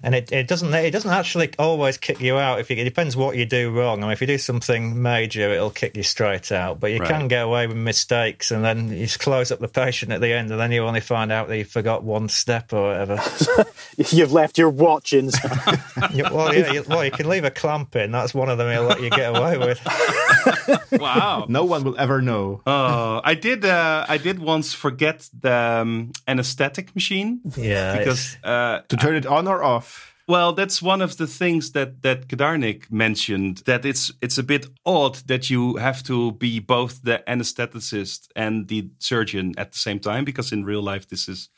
[0.00, 2.60] And it, it doesn't it doesn't actually always kick you out.
[2.60, 3.98] If you, it depends what you do wrong.
[3.98, 6.78] I mean, if you do something major, it'll kick you straight out.
[6.78, 7.08] But you Right.
[7.08, 10.32] can get away with mistakes, and then you just close up the patient at the
[10.32, 13.20] end, and then you only find out that you forgot one step or whatever.
[14.10, 15.80] You've left your watch inside.
[16.30, 18.12] Well, yeah, you, well, you can leave a clamp in.
[18.12, 19.80] That's one of them he'll let you get away with.
[20.92, 21.46] Wow.
[21.48, 22.60] No one will ever know.
[22.66, 23.64] Oh, I did.
[23.64, 29.26] Uh, I did once forget the um, anesthetic machine Yeah, because, uh, To turn it
[29.26, 29.87] on or off.
[30.28, 33.62] Well, that's one of the things that that Kedarnik mentioned.
[33.64, 38.68] That it's it's a bit odd that you have to be both the anesthetist and
[38.68, 41.48] the surgeon at the same time because in real life this is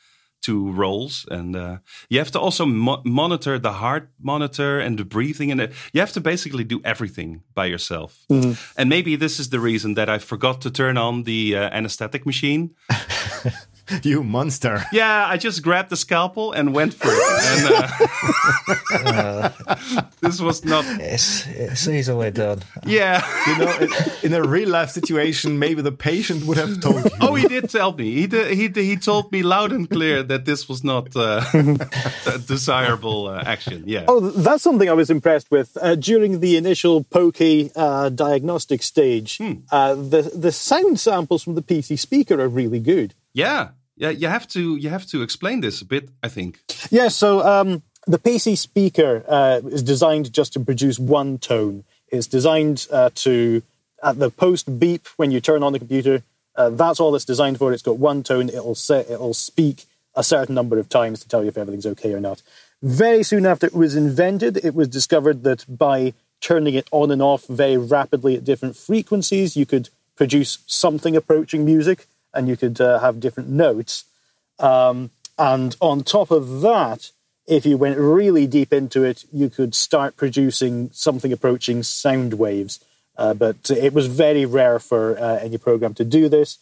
[0.41, 1.25] two roles.
[1.29, 1.77] And uh,
[2.09, 6.13] you have to also mo- monitor the heart monitor and the breathing and you have
[6.13, 8.25] to basically do everything by yourself.
[8.77, 12.25] And maybe this is the reason that i forgot to turn on the uh, anesthetic
[12.25, 12.71] machine
[14.03, 14.83] You monster.
[14.91, 19.49] yeah i just grabbed the scalpel and went for it and uh,
[20.21, 22.59] this was not it's it's easily done.
[22.85, 23.89] yeah You know, in,
[24.23, 27.11] in a real life situation, maybe the patient would have told you.
[27.21, 28.13] Oh, he did tell me.
[28.13, 31.41] He did, he did, he told me loud and clear that this was not uh,
[32.25, 33.83] a desirable uh, action.
[33.87, 34.05] Yeah.
[34.07, 39.39] Oh, that's something I was impressed with uh, during the initial pokey uh, diagnostic stage.
[39.71, 43.13] Uh, the the sound samples from the PC speaker are really good.
[43.33, 43.69] Yeah.
[43.95, 44.09] Yeah.
[44.09, 46.09] You have to you have to explain this a bit.
[46.23, 46.59] I think.
[46.89, 51.83] Yeah, so um, the PC speaker uh, is designed just to produce one tone.
[52.07, 53.61] It's designed uh, to,
[54.03, 56.23] at the post beep when you turn on the computer,
[56.55, 57.71] uh, that's all it's designed for.
[57.71, 58.49] It's got one tone.
[58.49, 62.13] It'll say, it'll speak a certain number of times to tell you if everything's okay
[62.13, 62.41] or not.
[62.81, 67.21] Very soon after it was invented, it was discovered that by turning it on and
[67.21, 72.79] off very rapidly at different frequencies, you could produce something approaching music, and you could
[72.79, 74.05] uh, have different notes.
[74.59, 77.11] Um, and on top of that,
[77.47, 82.83] if you went really deep into it, you could start producing something approaching sound waves.
[83.17, 86.57] Uh, but it was very rare for uh, any program to do this.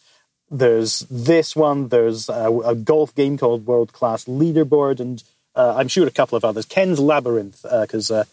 [0.50, 5.22] There's this one, there's a, a golf game called World Class Leaderboard, and
[5.54, 6.66] uh, I'm sure a couple of others.
[6.66, 8.24] Ken's Labyrinth, because uh,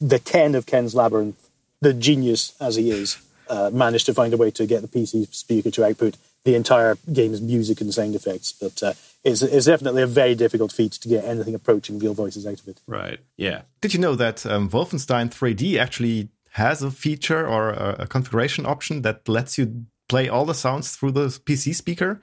[0.00, 1.48] the Ken of Ken's Labyrinth,
[1.80, 5.34] the genius as he is, uh, managed to find a way to get the PC
[5.34, 8.52] speaker to output the entire game's music and sound effects.
[8.52, 8.92] But uh,
[9.24, 12.68] it's, it's definitely a very difficult feat to get anything approaching real voices out of
[12.68, 12.80] it.
[12.86, 13.20] Right.
[13.36, 13.62] Yeah.
[13.80, 18.66] Did you know that um, Wolfenstein 3D actually has a feature or a, a configuration
[18.66, 22.20] option that lets you play all the sounds through the PC speaker?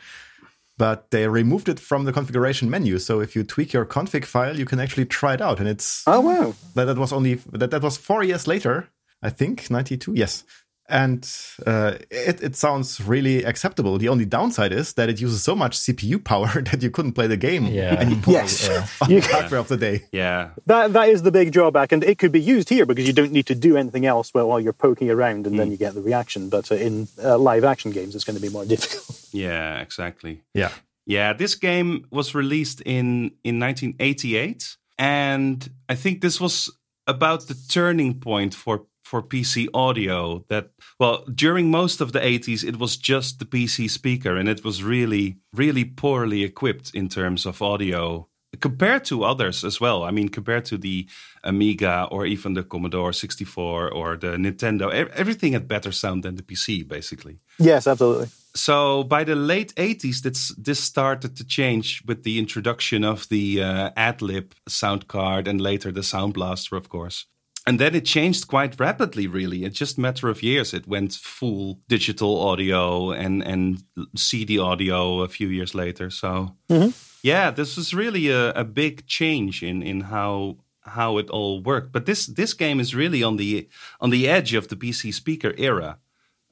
[0.78, 2.98] But they removed it from the configuration menu.
[3.00, 5.60] So if you tweak your config file, you can actually try it out.
[5.60, 6.54] And it's Oh, wow.
[6.76, 8.88] that, that was only that, that was four years later,
[9.22, 10.14] I think, 92.
[10.16, 10.44] Yes.
[10.92, 11.28] And
[11.66, 13.98] uh, it, it sounds really acceptable.
[13.98, 17.28] The only downside is that it uses so much CPU power that you couldn't play
[17.28, 17.96] the game Yeah.
[18.00, 18.70] anymore Yes.
[19.02, 20.04] on You- the hardware of the day.
[20.12, 20.50] Yeah.
[20.66, 23.32] That, that is the big drawback, and it could be used here because you don't
[23.32, 26.02] need to do anything else while, while you're poking around and then you get the
[26.02, 26.50] reaction.
[26.50, 29.30] But uh, in uh, live action games, it's going to be more difficult.
[29.32, 29.80] Yeah.
[29.80, 30.42] Exactly.
[30.54, 30.72] Yeah.
[31.06, 31.34] Yeah.
[31.34, 36.70] This game was released in in 1988, and I think this was
[37.08, 42.64] about the turning point for for PC audio that well during most of the 80s
[42.64, 47.46] it was just the PC speaker and it was really really poorly equipped in terms
[47.46, 50.04] of audio compared to others as well.
[50.04, 51.08] I mean compared to the
[51.44, 54.86] Amiga or even the Commodore 64 or the Nintendo
[55.24, 57.40] everything had better sound than the PC basically.
[57.60, 58.30] Yes, absolutely.
[58.56, 63.62] So by the late 80s this this started to change with the introduction of the
[63.62, 67.26] uh, AdLib sound card and later the Sound Blaster of course
[67.68, 69.64] and then it changed quite rapidly really.
[69.64, 70.74] In just a matter of years.
[70.74, 73.84] It went full digital audio and and
[74.16, 76.10] cd audio a few years later.
[76.10, 76.90] So mm-hmm.
[77.22, 81.92] yeah this was really a, a, big change in in how how it all worked.
[81.92, 83.70] But this this game is really on the
[84.00, 86.00] on the edge of the pc speaker era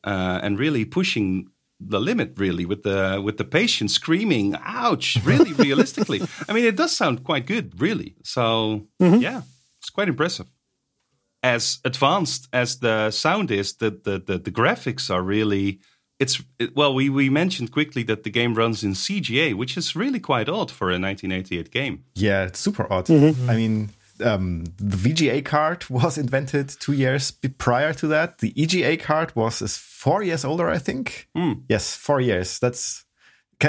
[0.03, 5.53] uh, and really pushing the limit really with the with the patient screaming ouch really
[5.65, 6.21] realistically.
[6.47, 8.15] I mean it does sound quite good really.
[8.23, 9.21] So mm-hmm.
[9.21, 9.41] yeah
[9.79, 10.47] it's quite impressive
[11.43, 15.79] as advanced as the sound is, the the the, the graphics are really.
[16.19, 19.95] It's it, well, we, we mentioned quickly that the game runs in CGA, which is
[19.95, 22.03] really quite odd for a 1988 game.
[22.13, 23.05] Yeah, it's super odd.
[23.05, 23.49] Mm-hmm.
[23.49, 23.89] I mean,
[24.21, 28.39] um, the VGA card was invented two years prior to that.
[28.39, 31.29] The EGA card was is four years older, I think.
[31.37, 31.63] Mm.
[31.69, 32.59] Yes, four years.
[32.59, 33.05] That's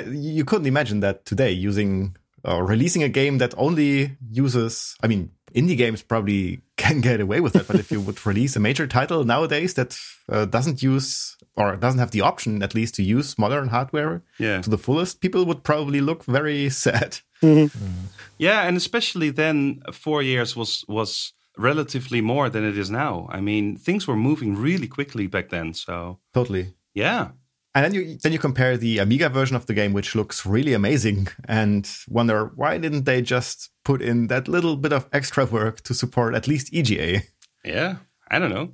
[0.07, 4.97] you couldn't imagine that today using or releasing a game that only uses.
[5.03, 7.67] I mean, indie games probably can get away with that.
[7.67, 12.01] But if you would release a major title nowadays that uh, doesn't use or doesn't
[12.01, 14.63] have the option, at least, to use modern hardware yeah.
[14.63, 17.19] to the fullest, people would probably look very sad.
[17.43, 17.85] Mm-hmm.
[17.85, 17.93] Mm.
[18.39, 23.29] Yeah, and especially then, four years was was relatively more than it is now.
[23.31, 25.75] I mean, things were moving really quickly back then.
[25.75, 27.29] So totally, yeah.
[27.75, 30.75] And then you then you compare the Amiga version of the game, which looks really
[30.75, 35.81] amazing, and wonder why didn't they just put in that little bit of extra work
[35.83, 37.23] to support at least EGA?
[37.65, 37.97] Yeah,
[38.29, 38.73] I don't know.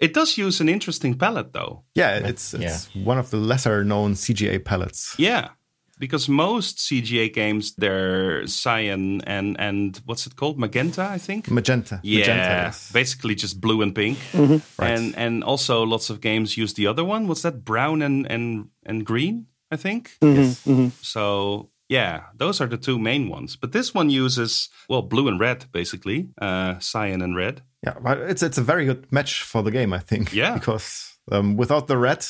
[0.00, 1.84] It does use an interesting palette, though.
[1.94, 3.04] Yeah, it's it's yeah.
[3.04, 5.14] one of the lesser known CGA palettes.
[5.18, 5.50] Yeah,
[5.98, 10.58] because most CGA games they're cyan and and what's it called?
[10.58, 11.50] Magenta I think?
[11.50, 12.00] Magenta.
[12.02, 12.20] Yeah.
[12.20, 12.92] Magenta, yes.
[12.92, 14.18] basically just blue and pink.
[14.32, 14.82] Mm-hmm.
[14.82, 14.98] right.
[14.98, 17.28] and and also lots of games use the other one.
[17.28, 17.64] What's that?
[17.64, 20.16] Brown and and and green I think?
[20.20, 20.42] Mm-hmm.
[20.42, 20.64] yes.
[20.64, 20.88] Mm-hmm.
[21.02, 23.56] so yeah those are the two main ones.
[23.56, 27.62] But this one uses well blue and red basically uh, cyan and red.
[27.84, 30.32] Yeah but it's it's a very good match for the game I think.
[30.32, 30.54] Yeah.
[30.58, 32.24] Because um, without the red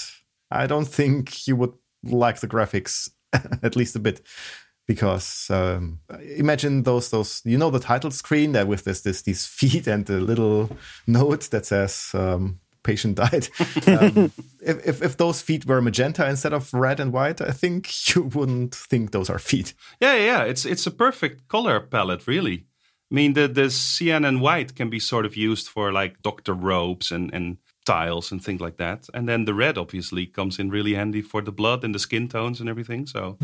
[0.50, 3.10] I don't think you would like the graphics
[3.62, 4.20] at least a bit
[4.86, 6.00] because um,
[6.36, 10.06] imagine those those you know the title screen there with this this these feet and
[10.06, 10.70] the little
[11.06, 13.48] note that says um, patient died.
[13.86, 18.14] Um, if, if, if those feet were magenta instead of red and white, I think
[18.14, 19.72] you wouldn't think those are feet.
[20.00, 22.66] Yeah, yeah, it's it's a perfect color palette, really.
[23.10, 26.54] I mean, the the cyan and white can be sort of used for like doctor
[26.54, 29.08] robes and and styles and things like that.
[29.14, 32.28] And then the red obviously comes in really handy for the blood and the skin
[32.28, 33.06] tones and everything.
[33.06, 33.38] So,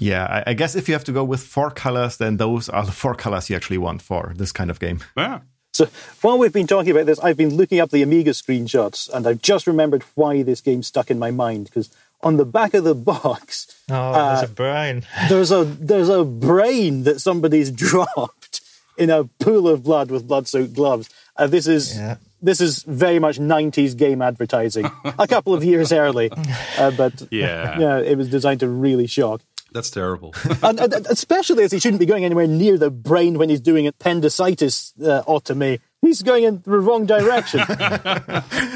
[0.00, 2.84] yeah, I, I guess if you have to go with four colors, then those are
[2.84, 4.98] the four colors you actually want for this kind of game.
[5.16, 5.40] Yeah.
[5.72, 5.88] So
[6.22, 9.42] while we've been talking about this, I've been looking up the Amiga screenshots, and I've
[9.42, 11.88] just remembered why this game stuck in my mind because
[12.20, 15.06] on the back of the box, oh, uh, there's a brain.
[15.28, 18.60] there's a there's a brain that somebody's dropped
[18.96, 21.10] in a pool of blood with blood-soaked gloves.
[21.36, 25.92] Uh, this is yeah this is very much 90s game advertising, a couple of years
[25.92, 26.30] early.
[26.78, 27.78] Uh, but yeah.
[27.84, 29.40] yeah, it was designed to really shock.
[29.72, 30.34] That's terrible.
[30.62, 33.88] and, and, especially as he shouldn't be going anywhere near the brain when he's doing
[33.88, 35.80] appendicitis uh, otomy.
[36.00, 37.60] He's going in the wrong direction.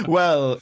[0.08, 0.60] well,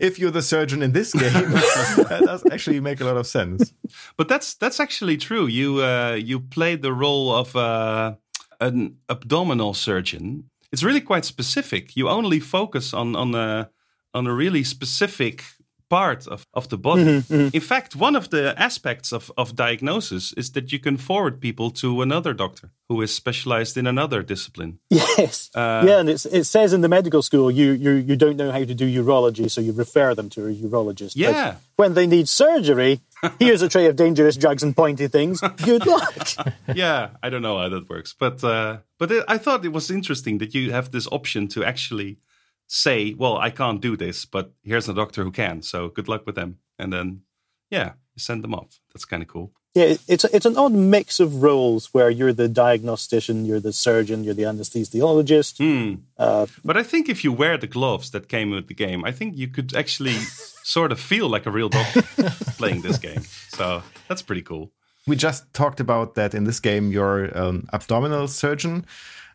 [0.00, 3.74] if you're the surgeon in this game, that does actually make a lot of sense.
[4.16, 5.46] But that's that's actually true.
[5.46, 8.14] You uh, you play the role of uh,
[8.60, 11.96] an abdominal surgeon it's really quite specific.
[11.96, 13.70] You only focus on on a
[14.12, 15.42] on a really specific
[15.88, 17.04] part of, of the body.
[17.04, 17.48] Mm-hmm, mm-hmm.
[17.52, 21.70] In fact, one of the aspects of, of diagnosis is that you can forward people
[21.72, 24.78] to another doctor who is specialized in another discipline.
[24.90, 25.50] Yes.
[25.54, 28.64] Uh, yeah, and it says in the medical school you, you, you don't know how
[28.64, 31.12] to do urology, so you refer them to a urologist.
[31.14, 31.56] Yeah.
[31.76, 33.00] But when they need surgery,
[33.38, 35.40] here's a tray of dangerous drugs and pointy things.
[35.64, 36.28] Good luck.
[36.74, 38.14] yeah, I don't know how that works.
[38.18, 41.64] But, uh, but it, I thought it was interesting that you have this option to
[41.64, 42.18] actually
[42.66, 45.62] say, well, I can't do this, but here's a doctor who can.
[45.62, 46.58] So good luck with them.
[46.78, 47.22] And then,
[47.70, 48.80] yeah, you send them off.
[48.92, 49.52] That's kind of cool.
[49.74, 54.24] Yeah, it's it's an odd mix of roles where you're the diagnostician, you're the surgeon,
[54.24, 55.58] you're the anesthesiologist.
[55.58, 56.00] Mm.
[56.16, 59.12] Uh, but I think if you wear the gloves that came with the game, I
[59.12, 60.14] think you could actually
[60.64, 62.02] sort of feel like a real doctor
[62.56, 63.20] playing this game.
[63.50, 64.72] So that's pretty cool.
[65.06, 66.90] We just talked about that in this game.
[66.90, 68.86] You're an abdominal surgeon.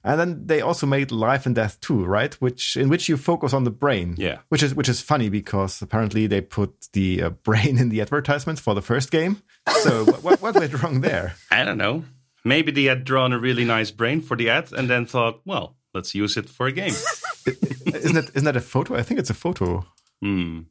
[0.04, 2.34] And then they also made Life and Death 2, right?
[2.36, 4.16] Which in which you focus on the brain.
[4.18, 4.40] Yeah.
[4.50, 8.60] Which is which is funny because apparently they put the uh, brain in the advertisement
[8.60, 9.42] for the first game.
[9.82, 11.36] So what, what went wrong there?
[11.52, 12.04] I don't know.
[12.44, 15.76] Maybe they had drawn a really nice brain for the ad and then thought, well,
[15.94, 16.94] let's use it for a game.
[17.46, 18.96] isn't that isn't that a photo?
[18.96, 19.86] I think it's a photo.
[20.22, 20.62] Hmm.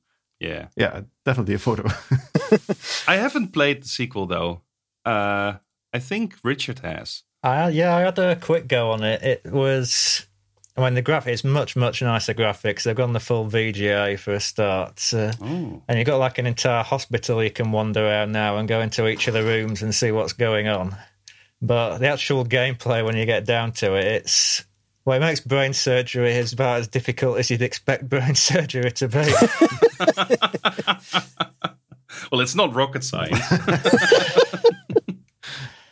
[0.40, 0.68] Yeah.
[0.76, 1.84] Yeah, definitely a photo.
[3.06, 4.62] I haven't played the sequel though.
[5.04, 5.54] Uh,
[5.92, 7.22] I think Richard has.
[7.43, 9.22] I, yeah, I had a quick go on it.
[9.22, 10.26] It was.
[10.76, 12.84] I mean, the graphics is much, much nicer graphics.
[12.84, 15.03] They've gone the full VGA for a start.
[15.12, 15.82] Uh, Oh.
[15.88, 19.07] And you've got like an entire hospital you can wander around now and go into
[19.09, 20.97] each of the rooms and see what's going on.
[21.61, 24.64] But the actual gameplay, when you get down to it, it's.
[25.05, 29.09] Well, it makes brain surgery is about as difficult as you'd expect brain surgery to
[29.09, 29.24] be.
[32.30, 33.41] Well, it's not rocket science.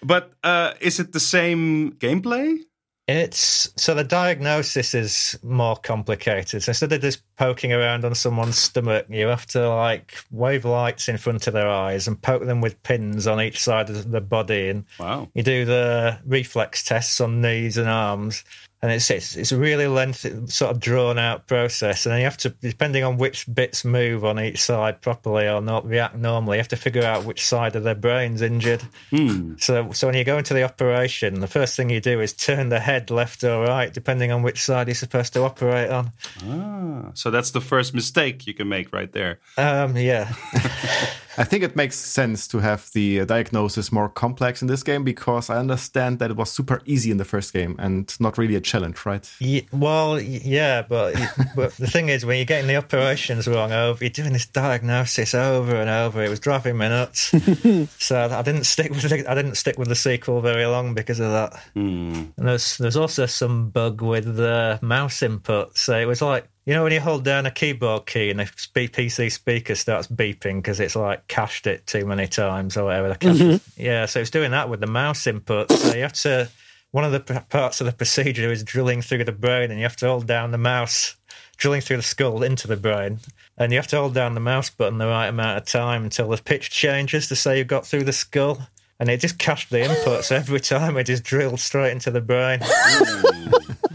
[0.09, 2.59] but uh, is it the same gameplay?
[3.07, 6.63] It's so the diagnosis is more complicated.
[6.63, 11.09] So instead of just poking around on someone's stomach, you have to like wave lights
[11.09, 14.21] in front of their eyes and poke them with pins on each side of the
[14.21, 15.29] body, and Wow.
[15.35, 18.45] you do the reflex tests on knees and arms.
[18.81, 22.25] And it's it's, it's a really lengthy, sort of drawn out process, and then you
[22.25, 26.59] have to, depending on which bits move on each side properly or not react normally,
[26.59, 28.83] you have to figure out which side of their brain's injured.
[29.11, 29.55] Hmm.
[29.59, 32.69] So, so when you go into the operation, the first thing you do is turn
[32.69, 36.13] the head left or right, depending on which side you're supposed to operate on.
[36.45, 39.41] Ah, so that's the first mistake you can make right there.
[39.57, 40.33] Um, yeah,
[41.39, 45.05] I think it makes sense to have the uh, diagnosis more complex in this game
[45.05, 48.57] because I understand that it was super easy in the first game and not really
[48.57, 49.31] a challenge, right?
[49.39, 51.15] Ye- well, yeah, but
[51.55, 55.33] but the thing is, when you're getting the operations wrong over, you're doing this diagnosis
[55.33, 56.25] over and over.
[56.25, 57.31] It was driving me nuts.
[57.99, 61.21] so I didn't stick with the, I didn't stick with the sequel very long because
[61.21, 61.55] of that.
[61.75, 62.25] Hmm.
[62.37, 65.79] And there's there's also some bug with the mouse input.
[65.79, 68.45] So it was like you know when you hold down a keyboard key and the
[68.45, 73.09] PC speaker starts beeping because it's like cached it too many times or whatever.
[73.09, 73.83] The cache- mm-hmm.
[73.83, 75.73] Yeah, so it's doing that with the mouse input.
[75.73, 76.51] So you have to.
[76.91, 79.97] One of the parts of the procedure is drilling through the brain, and you have
[79.97, 81.17] to hold down the mouse,
[81.57, 83.21] drilling through the skull into the brain,
[83.57, 86.29] and you have to hold down the mouse button the right amount of time until
[86.29, 88.69] the pitch changes to say you've got through the skull.
[89.01, 92.21] And it just cached the input, so every time it just drilled straight into the
[92.21, 92.61] brain.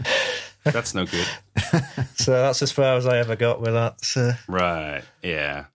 [0.64, 1.26] That's no good.
[2.16, 4.02] So that's as far as I ever got with that.
[4.04, 4.32] So.
[4.48, 5.02] Right.
[5.22, 5.66] Yeah.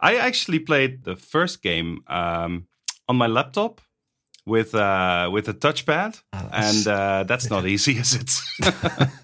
[0.00, 2.66] I actually played the first game um,
[3.08, 3.80] on my laptop
[4.46, 8.30] with uh, with a touchpad, and uh, that's not easy, is it?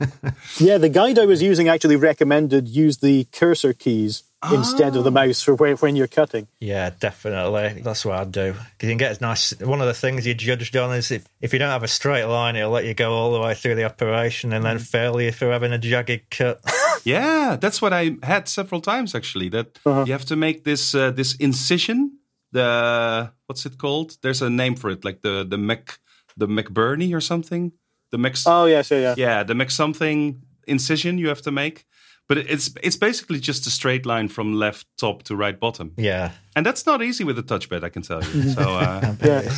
[0.59, 5.11] Yeah, the guide I was using actually recommended use the cursor keys instead of the
[5.11, 6.49] mouse for when, when you're cutting.
[6.61, 7.81] Yeah, definitely.
[7.83, 8.53] That's what I'd do.
[8.53, 9.59] Because you can get a nice.
[9.61, 12.25] One of the things you're judged on is if, if you don't have a straight
[12.25, 15.33] line, it'll let you go all the way through the operation and then fail you
[15.33, 16.61] for having a jagged cut.
[17.05, 19.49] yeah, that's what I had several times actually.
[19.49, 22.19] That you have to make this uh, this incision.
[22.53, 24.17] The what's it called?
[24.23, 25.99] There's a name for it, like the the Mc
[26.37, 27.73] the McBurney or something.
[28.11, 29.15] The Mc Oh, yes, yeah, yeah.
[29.17, 31.87] yeah the Mc something incision you have to make.
[32.29, 36.31] But it's it's basically just a straight line from left top to right bottom, Yeah.
[36.57, 37.83] And that's not easy with a touchpad.
[37.85, 38.43] I can tell you.
[38.51, 39.51] So uh, Yeah.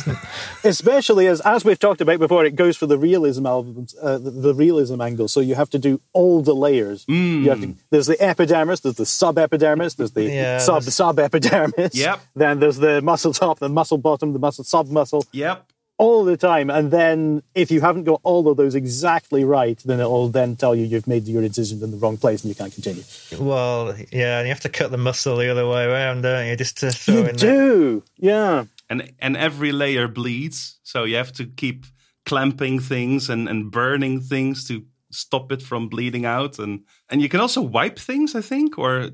[0.63, 4.31] Especially as, as we've talked about before, it goes for the realism albums, uh, the,
[4.31, 5.27] the realism angle.
[5.27, 7.05] So you have to do all the layers.
[7.07, 11.95] You have to, there's the epidermis, there's the subepidermis, there's the Yeah, sub there's- subepidermis.
[11.95, 12.19] Yep.
[12.35, 15.23] Then there's the muscle top, the muscle bottom, the muscle sub muscle.
[15.31, 15.65] yep.
[15.97, 16.69] All the time.
[16.69, 20.75] And then if you haven't got all of those exactly right, then it'll then tell
[20.75, 23.03] you you've made your incision in the wrong place and you can't continue.
[23.39, 26.55] Well, yeah, and you have to cut the muscle the other way around, don't you?
[26.55, 28.65] Just to throw You in the- do, yeah.
[28.89, 31.85] and and every layer bleeds so you have to keep
[32.25, 37.29] clamping things and, and burning things to stop it from bleeding out and and you
[37.29, 39.09] can also wipe things i think or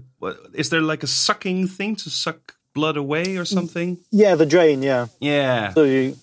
[0.54, 4.46] is there like a sucking thing to suck blood away or mm, something Yeah, the
[4.46, 5.08] drain, yeah.
[5.20, 6.16] yeah So you,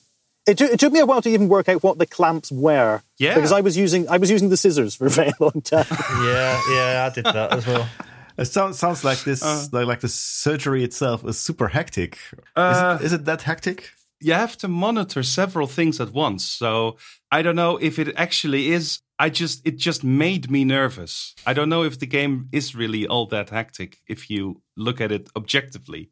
[0.49, 3.03] it, took it took me a while to even work out what the clamps were.
[3.19, 3.35] Yeah.
[3.35, 5.87] Because I was using I was using the scissors for a very long time.
[6.23, 7.89] Yeah, yeah, I did that as well.
[8.39, 9.43] It sounds sounds like this
[9.73, 12.19] like, like the surgery itself is super hectic.
[12.55, 13.91] Uh, is, it, is it that hectic?
[14.21, 16.97] you have to monitor several things at once so
[17.31, 21.53] i don't know if it actually is i just it just made me nervous i
[21.53, 25.29] don't know if the game is really all that hectic if you look at it
[25.37, 26.11] objectively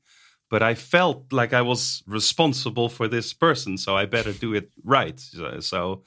[0.49, 4.71] but I felt like I was responsible for this person, so I better do it
[4.85, 5.19] right.
[5.61, 6.03] So,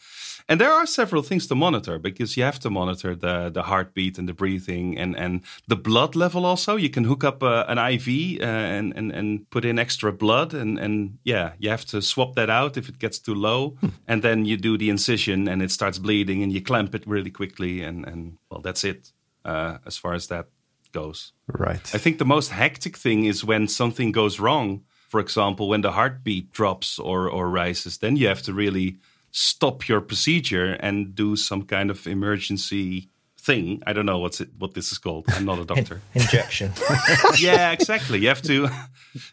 [0.48, 4.18] and there are several things to monitor because you have to monitor the the heartbeat
[4.18, 6.46] and the breathing and and the blood level.
[6.46, 10.12] Also, you can hook up uh, an IV uh, and and and put in extra
[10.14, 13.76] blood, and and yeah, you have to swap that out if it gets too low,
[13.82, 13.90] hmm.
[14.08, 17.32] and then you do the incision and it starts bleeding, and you clamp it really
[17.32, 19.12] quickly, and and well, that's it
[19.44, 20.48] uh, as far as that
[20.92, 21.34] goes.
[21.48, 21.94] Right.
[21.94, 24.84] I think the most hectic thing is when something goes wrong.
[25.08, 28.98] For example, when the heartbeat drops or, or rises, then you have to really
[29.32, 33.10] stop your procedure and do some kind of emergency
[33.40, 33.82] thing.
[33.88, 35.26] I don't know what's it, what this is called.
[35.30, 36.02] I'm not a doctor.
[36.14, 36.74] Injection.
[37.40, 38.20] yeah, exactly.
[38.20, 38.70] You have to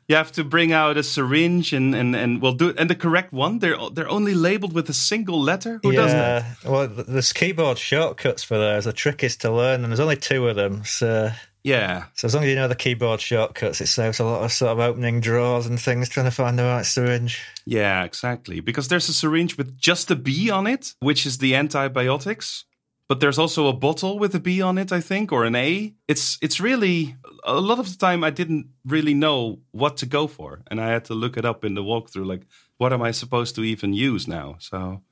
[0.09, 2.77] you have to bring out a syringe and and and we'll do it.
[2.79, 3.59] And the correct one.
[3.59, 5.81] They're they're only labeled with a single letter.
[5.83, 6.65] Who yeah, does that?
[6.65, 8.85] Well, there's keyboard shortcuts for those.
[8.85, 10.85] The trick is to learn, and there's only two of them.
[10.85, 11.31] So
[11.67, 12.05] yeah.
[12.15, 14.71] So as long as you know the keyboard shortcuts, it saves a lot of sort
[14.71, 17.43] of opening drawers and things trying to find the right syringe.
[17.65, 18.61] Yeah, exactly.
[18.61, 22.65] Because there's a syringe with just a B on it, which is the antibiotics.
[23.09, 25.95] But there's also a bottle with a B on it, I think, or an A.
[26.09, 30.27] It's it's really a lot of the time I didn't really know what to go
[30.27, 32.27] for, and I had to look it up in the walkthrough.
[32.27, 32.47] Like,
[32.79, 34.57] what am I supposed to even use now?
[34.59, 35.03] So,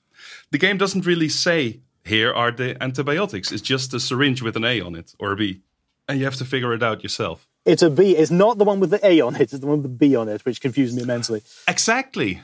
[0.51, 3.53] the game doesn't really say here are the antibiotics.
[3.53, 5.63] It's just a syringe with an A on it or a B
[6.09, 7.49] and you have to figure it out yourself.
[7.65, 8.17] It's a B.
[8.17, 9.53] It's not the one with the A on it.
[9.53, 11.43] It's the one with the B on it, which confused me immensely.
[11.67, 12.41] Exactly.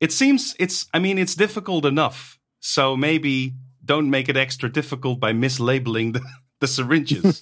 [0.00, 0.86] It seems it's.
[0.94, 2.38] I mean, it's difficult enough.
[2.60, 3.54] So maybe
[3.84, 6.22] don't make it extra difficult by mislabeling the,
[6.60, 7.40] the syringes.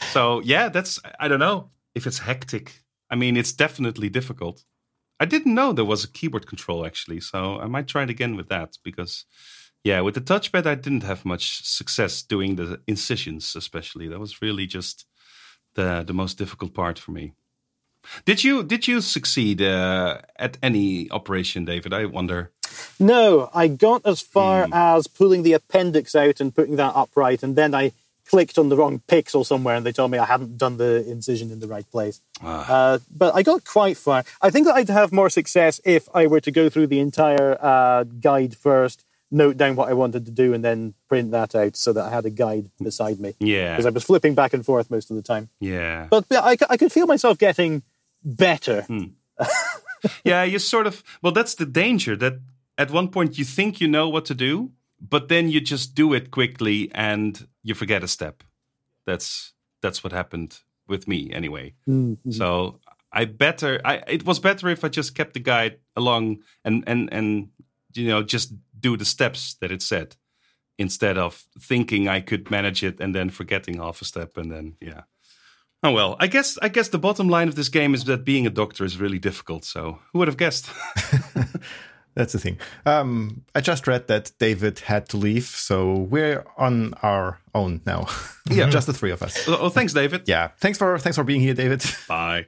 [0.12, 0.98] so yeah, that's.
[1.18, 2.82] I don't know if it's hectic.
[3.10, 4.64] I mean, it's definitely difficult.
[5.18, 8.36] I didn't know there was a keyboard control actually, so I might try it again
[8.36, 9.26] with that because
[9.84, 14.08] yeah, with the touchpad, I didn't have much success doing the incisions, especially.
[14.08, 15.06] That was really just
[15.74, 17.34] the the most difficult part for me.
[18.24, 21.92] Did you did you succeed uh, at any operation, David?
[21.92, 22.52] I wonder.
[22.98, 24.74] No, I got as far mm.
[24.74, 27.92] as pulling the appendix out and putting that upright, and then I
[28.30, 31.50] clicked on the wrong pixel somewhere, and they told me I hadn't done the incision
[31.50, 32.20] in the right place.
[32.40, 32.72] Ah.
[32.72, 34.24] Uh, but I got quite far.
[34.40, 37.58] I think that I'd have more success if I were to go through the entire
[37.60, 41.76] uh, guide first note down what I wanted to do and then print that out
[41.76, 43.34] so that I had a guide beside me.
[43.38, 43.72] Yeah.
[43.72, 45.48] Because I was flipping back and forth most of the time.
[45.60, 46.08] Yeah.
[46.10, 47.82] But I, I could feel myself getting
[48.24, 48.82] better.
[48.82, 49.04] Hmm.
[50.24, 52.40] yeah, you sort of, well, that's the danger that
[52.80, 56.14] at one point you think you know what to do, but then you just do
[56.14, 58.42] it quickly and you forget a step.
[59.04, 59.52] That's
[59.82, 61.74] that's what happened with me anyway.
[61.86, 62.30] Mm-hmm.
[62.30, 62.80] So
[63.12, 67.12] I better I it was better if I just kept the guide along and and
[67.12, 67.50] and
[67.92, 70.16] you know just do the steps that it said
[70.78, 74.76] instead of thinking I could manage it and then forgetting half a step and then
[74.80, 75.02] yeah.
[75.82, 78.46] Oh well, I guess I guess the bottom line of this game is that being
[78.46, 79.64] a doctor is really difficult.
[79.64, 80.70] So who would have guessed?
[82.14, 82.58] That's the thing.
[82.86, 88.06] Um, I just read that David had to leave, so we're on our own now.
[88.50, 89.46] Yeah, just the three of us.
[89.46, 90.22] Oh, thanks, David.
[90.26, 91.84] Yeah, thanks for thanks for being here, David.
[92.08, 92.46] Bye.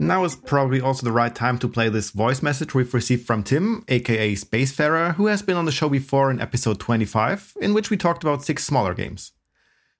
[0.00, 3.42] Now is probably also the right time to play this voice message we've received from
[3.42, 7.90] Tim, aka Spacefarer, who has been on the show before in episode 25, in which
[7.90, 9.32] we talked about six smaller games.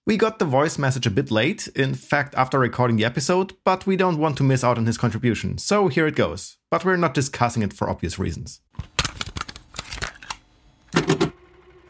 [0.09, 3.87] We got the voice message a bit late, in fact, after recording the episode, but
[3.87, 6.57] we don't want to miss out on his contribution, so here it goes.
[6.71, 8.63] But we're not discussing it for obvious reasons.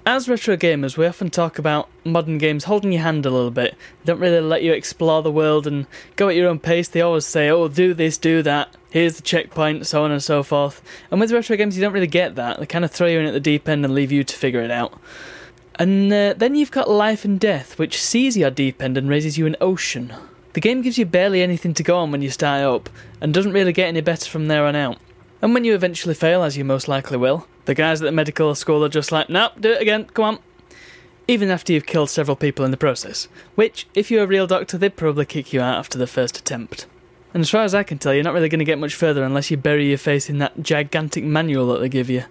[0.04, 3.76] As retro gamers, we often talk about modern games holding your hand a little bit.
[4.00, 6.88] They don't really let you explore the world and go at your own pace.
[6.88, 10.42] They always say, oh, do this, do that, here's the checkpoint, so on and so
[10.42, 10.82] forth.
[11.12, 12.58] And with retro games, you don't really get that.
[12.58, 14.62] They kind of throw you in at the deep end and leave you to figure
[14.62, 14.98] it out.
[15.78, 19.38] And uh, then you've got Life and Death, which sees your deep end and raises
[19.38, 20.12] you an ocean.
[20.54, 23.52] The game gives you barely anything to go on when you start up, and doesn't
[23.52, 24.98] really get any better from there on out.
[25.40, 28.54] And when you eventually fail, as you most likely will, the guys at the medical
[28.56, 30.38] school are just like, nope, do it again, come on.
[31.28, 33.28] Even after you've killed several people in the process.
[33.54, 36.86] Which, if you're a real doctor, they'd probably kick you out after the first attempt.
[37.34, 39.22] And as far as I can tell, you're not really going to get much further
[39.22, 42.24] unless you bury your face in that gigantic manual that they give you.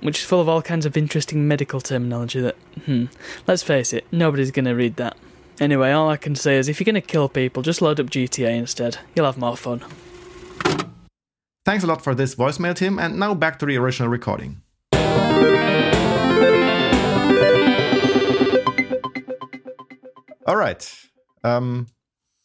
[0.00, 3.06] Which is full of all kinds of interesting medical terminology that, hmm,
[3.46, 5.16] let's face it, nobody's going to read that.
[5.60, 8.06] Anyway, all I can say is if you're going to kill people, just load up
[8.06, 8.98] GTA instead.
[9.14, 9.84] You'll have more fun.
[11.66, 14.62] Thanks a lot for this voicemail, Tim, and now back to the original recording.
[20.46, 21.08] All right.
[21.44, 21.86] Um,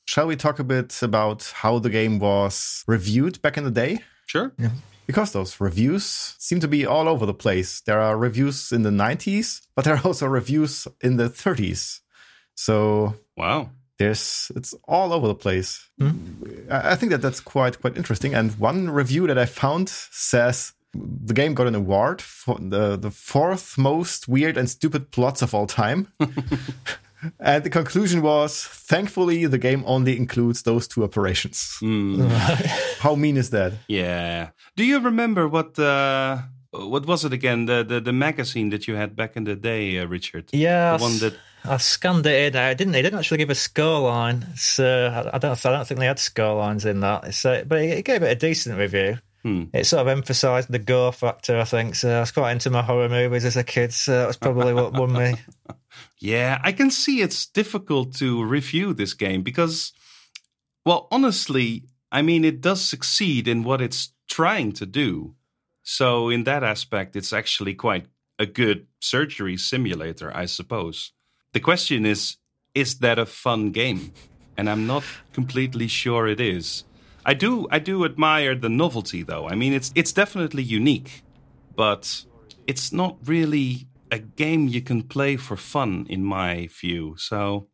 [0.05, 3.99] shall we talk a bit about how the game was reviewed back in the day?
[4.25, 4.51] Sure.
[4.59, 4.71] Yeah.
[5.05, 7.81] Because those reviews seem to be all over the place.
[7.81, 12.01] There are reviews in the 90s, but there are also reviews in the 30s.
[12.55, 13.69] So Wow.
[13.97, 15.89] There's it's all over the place.
[15.97, 16.09] Hmm?
[16.69, 18.35] I I think that that's quite quite interesting.
[18.35, 23.11] And one review that I found says the game got an award for the the
[23.11, 26.07] fourth most weird and stupid plots of all time.
[27.39, 31.77] and the conclusion was, thankfully, the game only includes those two operations.
[31.79, 32.27] Hmm.
[32.99, 33.73] How mean is that?
[33.87, 34.49] Yeah.
[34.75, 36.39] Do you remember what uh,
[36.71, 37.65] what was it again?
[37.65, 40.49] The, the the magazine that you had back in the day, uh, Richard.
[40.51, 42.61] Yeah, The one that I scanned it in.
[42.61, 42.93] I didn't.
[42.93, 45.65] They didn't actually give a scoreline, so I, I don't.
[45.65, 47.33] I don't think they had scorelines in that.
[47.33, 49.17] So, but it, it gave it a decent review.
[49.43, 49.65] Hmm.
[49.73, 51.59] It sort of emphasised the gore factor.
[51.59, 52.17] I think so.
[52.17, 54.93] I was quite into my horror movies as a kid, so that was probably what
[54.93, 55.35] won me.
[56.19, 59.93] Yeah, I can see it's difficult to review this game because,
[60.85, 65.35] well, honestly, I mean, it does succeed in what it's trying to do.
[65.83, 68.07] So, in that aspect, it's actually quite
[68.39, 71.11] a good surgery simulator, I suppose.
[71.53, 72.37] The question is
[72.73, 74.11] is that a fun game?
[74.57, 76.83] And I'm not completely sure it is.
[77.25, 79.47] I do I do admire the novelty though.
[79.47, 81.23] I mean it's it's definitely unique,
[81.75, 82.25] but
[82.67, 87.15] it's not really a game you can play for fun in my view.
[87.17, 87.67] So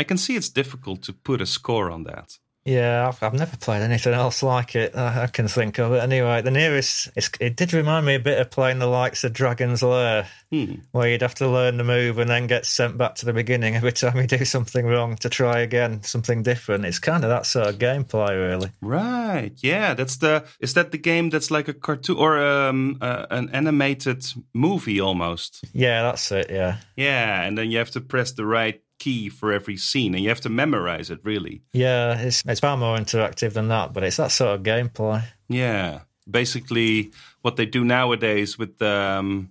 [0.00, 2.38] I can see it's difficult to put a score on that.
[2.64, 4.96] Yeah, I've, I've never played anything else like it.
[4.96, 6.40] I, I can think of it anyway.
[6.40, 9.82] The nearest, it's, it did remind me a bit of playing the likes of Dragon's
[9.82, 10.74] Lair, Hmm.
[10.92, 13.74] where you'd have to learn the move and then get sent back to the beginning
[13.74, 16.84] every time you do something wrong to try again, something different.
[16.84, 18.70] It's kind of that sort of gameplay, really.
[18.80, 19.52] Right.
[19.62, 23.50] Yeah, that's the is that the game that's like a cartoon or um uh, an
[23.50, 25.64] animated movie almost.
[25.72, 26.50] Yeah, that's it.
[26.50, 30.22] Yeah, Yeah, and then you have to press the right key for every scene and
[30.22, 31.62] you have to memorize it really.
[31.72, 32.18] yeah.
[32.18, 35.22] It's it's far more interactive than that, but it's that sort of gameplay.
[35.48, 36.00] Yeah.
[36.30, 37.10] Basically
[37.42, 39.50] what they do nowadays with um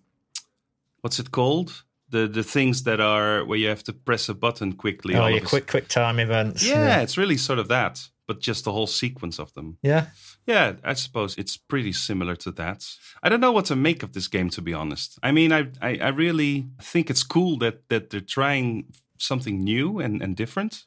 [1.01, 1.83] what's it called?
[2.09, 5.15] The the things that are where you have to press a button quickly.
[5.15, 6.63] oh, your quick quick time events.
[6.65, 9.77] Yeah, it's really sort of that, but just the whole sequence of them.
[9.83, 10.05] yeah.
[10.45, 12.85] Yeah, I suppose it's pretty similar to that.
[13.23, 15.17] I don't know what to make of this game, to be honest.
[15.23, 18.85] I mean, I I, I really think it's cool that that they're trying
[19.17, 20.85] something new and, and different.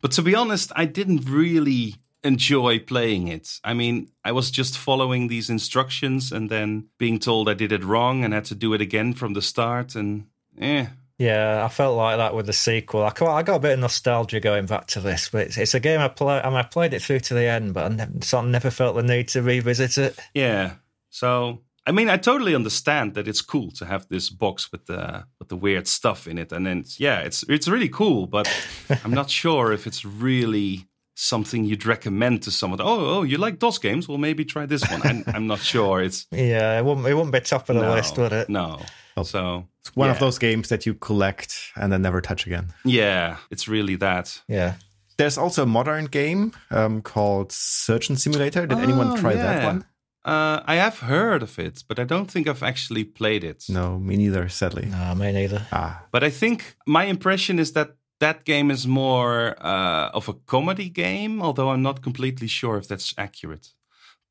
[0.00, 3.60] But to be honest, I didn't really enjoy playing it.
[3.62, 7.84] I mean, I was just following these instructions and then being told I did it
[7.84, 9.94] wrong and had to do it again from the start.
[9.94, 10.26] And
[10.58, 10.86] eh,
[11.18, 13.02] Yeah, I felt like that with the sequel.
[13.02, 15.74] I got, I got a bit of nostalgia going back to this, but it's, it's
[15.74, 16.40] a game I play.
[16.40, 18.70] I, mean, I played it through to the end, but I never, sort of never
[18.70, 20.18] felt the need to revisit it.
[20.32, 20.74] Yeah.
[21.10, 25.24] So I mean, I totally understand that it's cool to have this box with the
[25.38, 28.26] with the weird stuff in it, and then yeah, it's it's really cool.
[28.26, 28.48] But
[29.04, 32.80] I'm not sure if it's really something you'd recommend to someone.
[32.80, 34.08] Oh, oh, you like DOS games?
[34.08, 35.00] Well, maybe try this one.
[35.04, 36.02] I'm, I'm not sure.
[36.02, 38.48] It's Yeah, it won't it wouldn't be top of the no, list, would it?
[38.48, 38.80] No.
[39.22, 42.72] So It's one of those games that you collect and then never touch again.
[42.84, 44.42] Yeah, it's really that.
[44.48, 44.74] Yeah.
[45.18, 48.66] There's also a modern game um, called Surgeon Simulator.
[48.66, 49.84] Did anyone Oh, try that one?
[50.24, 53.64] Uh, I have heard of it, but I don't think I've actually played it.
[53.68, 54.86] No, me neither, sadly.
[54.86, 55.66] No, me neither.
[55.70, 60.34] Ah, But I think my impression is that that game is more uh, of a
[60.46, 63.74] comedy game, although I'm not completely sure if that's accurate.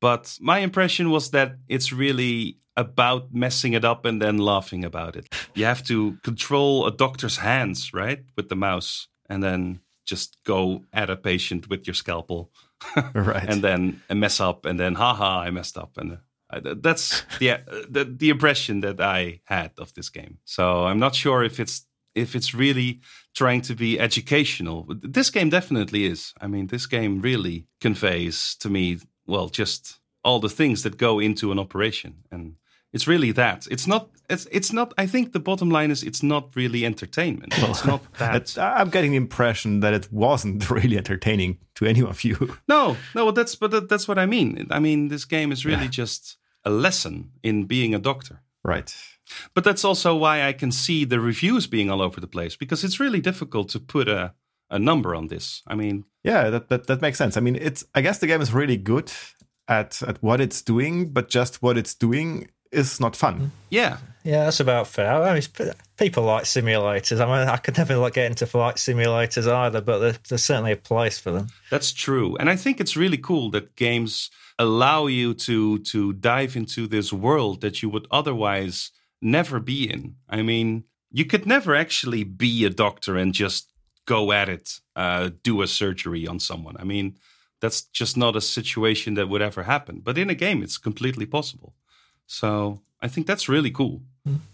[0.00, 5.16] But my impression was that it's really about messing it up and then laughing about
[5.16, 5.28] it.
[5.54, 10.84] You have to control a doctor's hands, right, with the mouse, and then just go
[10.92, 12.50] at a patient with your scalpel,
[13.14, 13.48] right.
[13.48, 16.18] and then a mess up, and then haha, I messed up, and
[16.50, 20.38] uh, that's the, the the impression that I had of this game.
[20.44, 23.00] So I'm not sure if it's if it's really
[23.34, 24.86] trying to be educational.
[24.88, 26.32] This game definitely is.
[26.40, 31.18] I mean, this game really conveys to me well just all the things that go
[31.18, 32.54] into an operation and
[32.94, 36.22] it's really that it's not it's it's not i think the bottom line is it's
[36.22, 41.58] not really entertainment it's not that I'm getting the impression that it wasn't really entertaining
[41.76, 42.56] to any of you.
[42.68, 44.66] No, no, well, that's but that, that's what I mean.
[44.70, 48.42] I mean, this game is really just a lesson in being a doctor.
[48.62, 48.94] right.
[49.54, 52.84] But that's also why I can see the reviews being all over the place because
[52.84, 54.34] it's really difficult to put a
[54.70, 55.62] a number on this.
[55.66, 57.36] I mean, Yeah, that, that that makes sense.
[57.36, 59.10] I mean, it's I guess the game is really good
[59.66, 63.52] at at what it's doing, but just what it's doing is not fun.
[63.70, 65.22] yeah, Yeah, that's about fair.
[65.22, 67.20] I mean, people like simulators.
[67.20, 70.72] I mean, I could never like, get into flight simulators either, but there, there's certainly
[70.72, 71.48] a place for them.
[71.70, 72.36] that's true.
[72.36, 77.12] And I think it's really cool that games allow you to to dive into this
[77.12, 80.16] world that you would otherwise never be in.
[80.28, 83.72] I mean, you could never actually be a doctor and just
[84.06, 86.76] go at it, uh, do a surgery on someone.
[86.78, 87.16] I mean,
[87.60, 90.00] that's just not a situation that would ever happen.
[90.02, 91.74] But in a game, it's completely possible.
[92.26, 94.02] So I think that's really cool.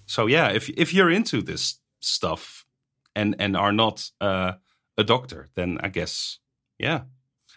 [0.07, 2.67] So yeah, if if you're into this stuff
[3.15, 4.53] and and are not uh,
[4.99, 6.39] a doctor, then I guess,
[6.79, 7.03] yeah.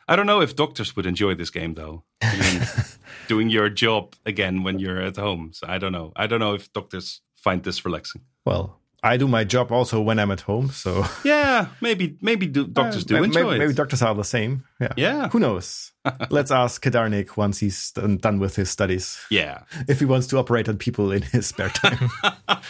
[0.08, 2.04] I don't know if doctors would enjoy this game though.
[2.22, 2.68] I mean,
[3.28, 5.52] doing your job again when you're at home.
[5.54, 6.12] So I don't know.
[6.16, 8.22] I don't know if doctors find this relaxing.
[8.46, 12.66] Well, I do my job also when I'm at home, so Yeah, maybe maybe do,
[12.66, 13.60] doctors do Uh, enjoy maybe, it.
[13.60, 14.64] maybe doctors are the same.
[14.80, 14.94] Yeah.
[14.96, 15.30] Yeah.
[15.30, 15.92] Who knows?
[16.30, 19.64] Let's ask kdrnic once he's done done with his studies yeah.
[19.88, 22.10] if he wants to operate on people in his spare time.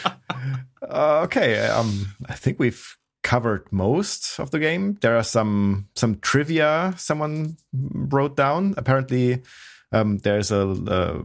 [0.82, 4.98] Uh, okay, um, I think we've covered most of the game.
[5.02, 8.74] There are some some trivia someone wrote down.
[8.78, 9.42] Apparently,
[9.92, 11.24] um, there's a, a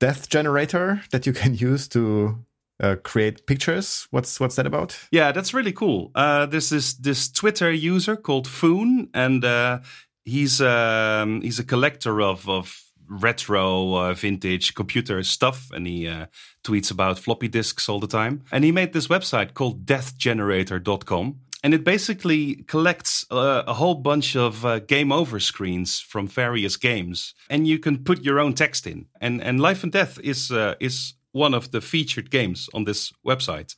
[0.00, 2.38] death generator that you can use to
[2.82, 4.06] uh, create pictures.
[4.10, 4.98] What's what's that about?
[5.10, 6.10] Yeah, that's really cool.
[6.14, 9.80] Uh, there's this this Twitter user called Foone, and uh,
[10.24, 16.26] he's um, he's a collector of of retro uh, vintage computer stuff, and he uh,
[16.62, 18.42] tweets about floppy disks all the time.
[18.50, 21.40] And he made this website called DeathGenerator.com.
[21.62, 26.76] And it basically collects uh, a whole bunch of uh, game over screens from various
[26.76, 29.06] games, and you can put your own text in.
[29.18, 33.12] And and Life and Death is uh, is one of the featured games on this
[33.26, 33.74] website.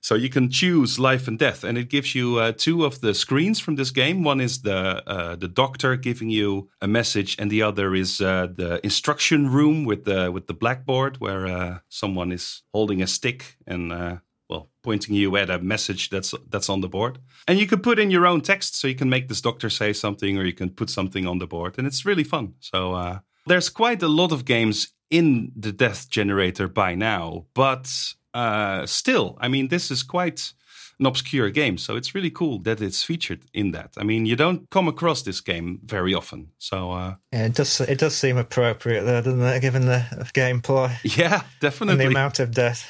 [0.00, 3.14] So you can choose life and death, and it gives you uh, two of the
[3.14, 4.22] screens from this game.
[4.22, 8.46] One is the uh, the doctor giving you a message, and the other is uh,
[8.54, 13.56] the instruction room with the with the blackboard where uh, someone is holding a stick
[13.66, 14.16] and uh,
[14.48, 17.18] well pointing you at a message that's that's on the board.
[17.48, 19.92] And you can put in your own text, so you can make this doctor say
[19.92, 22.54] something, or you can put something on the board, and it's really fun.
[22.60, 27.90] So uh, there's quite a lot of games in the Death Generator by now, but
[28.34, 30.52] uh, still, I mean, this is quite
[31.00, 33.94] an obscure game, so it's really cool that it's featured in that.
[33.96, 37.80] I mean, you don't come across this game very often, so uh, Yeah, it does.
[37.80, 39.60] It does seem appropriate there, doesn't it?
[39.60, 42.84] Given the gameplay yeah, definitely and the amount of death.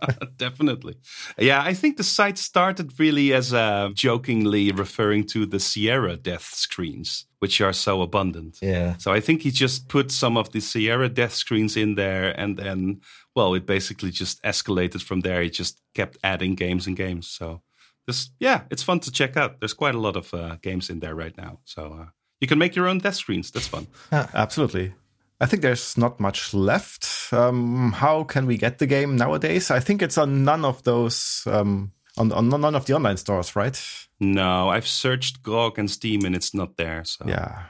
[0.36, 0.96] Definitely.
[1.38, 6.44] Yeah, I think the site started really as uh, jokingly referring to the Sierra death
[6.54, 8.58] screens, which are so abundant.
[8.62, 8.96] yeah.
[8.98, 12.56] So I think he just put some of the Sierra death screens in there, and
[12.56, 13.00] then,
[13.34, 15.42] well, it basically just escalated from there.
[15.42, 17.28] It just kept adding games and games.
[17.28, 17.62] So
[18.06, 19.60] this, yeah, it's fun to check out.
[19.60, 21.60] There's quite a lot of uh, games in there right now.
[21.64, 22.06] So uh,
[22.40, 23.50] you can make your own death screens.
[23.50, 23.86] That's fun.
[24.12, 24.94] Yeah, Absolutely.
[25.42, 27.32] I think there's not much left.
[27.32, 29.70] Um, how can we get the game nowadays?
[29.70, 33.56] I think it's on none of those, um, on, on none of the online stores,
[33.56, 33.80] right?
[34.18, 37.04] No, I've searched GOG and Steam, and it's not there.
[37.04, 37.62] So Yeah.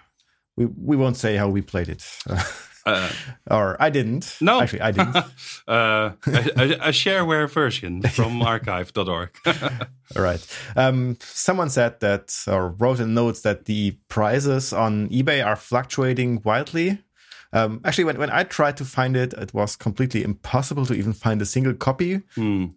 [0.56, 2.04] We, we won't say how we played it.
[2.86, 3.10] Uh,
[3.50, 4.36] or I didn't.
[4.40, 4.60] No.
[4.60, 5.16] Actually, I didn't.
[5.68, 9.30] uh, a, a, shareware version from archive.org.
[9.46, 9.62] All
[10.22, 10.58] right.
[10.76, 16.40] Um, someone said that, or wrote in notes that the prices on eBay are fluctuating
[16.44, 17.02] wildly.
[17.52, 21.12] Um, actually, when, when I tried to find it, it was completely impossible to even
[21.12, 22.22] find a single copy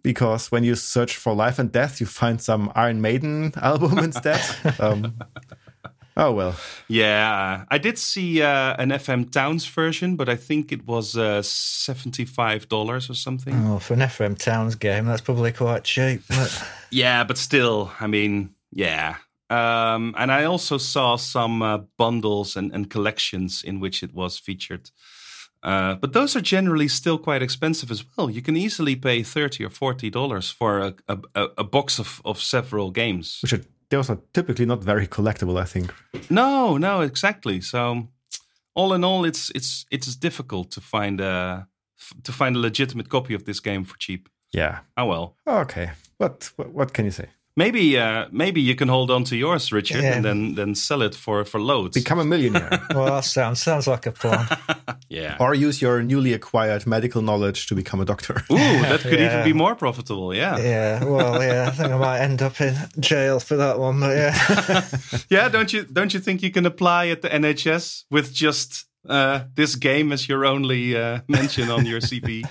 [0.02, 4.42] because when you search for Life and Death, you find some Iron Maiden album instead.
[4.80, 5.14] um,
[6.16, 6.56] oh, well.
[6.88, 11.42] yeah, I did see uh, an FM Towns version, but I think it was uh,
[11.42, 13.54] $75 or something.
[13.66, 16.22] Oh, for an FM Towns game, that's probably quite cheap.
[16.28, 19.16] But Yeah, but still, I mean, yeah.
[19.50, 24.38] Um, and I also saw some uh, bundles and, and collections in which it was
[24.38, 24.90] featured.
[25.62, 28.28] Uh, but those are generally still quite expensive as well.
[28.28, 32.20] You can easily pay thirty or forty dollars for a, a, a- a box of,
[32.24, 33.38] of several games.
[33.42, 35.92] Which are, those are typically not very collectible, I think.
[36.30, 37.60] No, no, exactly.
[37.60, 38.08] So,
[38.74, 41.66] all in all, it's it's it's difficult to find a
[42.22, 44.28] to find a legitimate copy of this game for cheap.
[44.52, 44.80] Yeah.
[44.96, 45.90] Oh well, Okay.
[46.18, 47.26] What, what, what can you say?
[47.56, 50.14] Maybe uh, maybe you can hold on to yours, Richard, Yeah.
[50.16, 51.94] and then then sell it for for loads.
[51.96, 52.70] Become a millionaire.
[52.94, 54.46] well, that sounds sounds like a plan.
[55.08, 55.36] yeah.
[55.40, 58.42] or use your newly acquired medical knowledge to become a doctor.
[58.50, 60.34] Ooh, that could even be more profitable.
[60.34, 60.58] Yeah.
[60.58, 64.16] Yeah, well, yeah, I think I might end up in jail for that one, but
[64.16, 64.34] yeah.
[65.30, 69.44] Yeah, don't you don't you think you can apply at the NHS with just uh,
[69.54, 72.44] this game as your only uh, mention on your CV?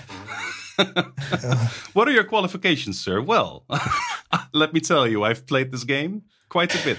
[1.92, 3.20] what are your qualifications, sir?
[3.20, 3.64] Well,
[4.52, 6.98] let me tell you, I've played this game quite a bit.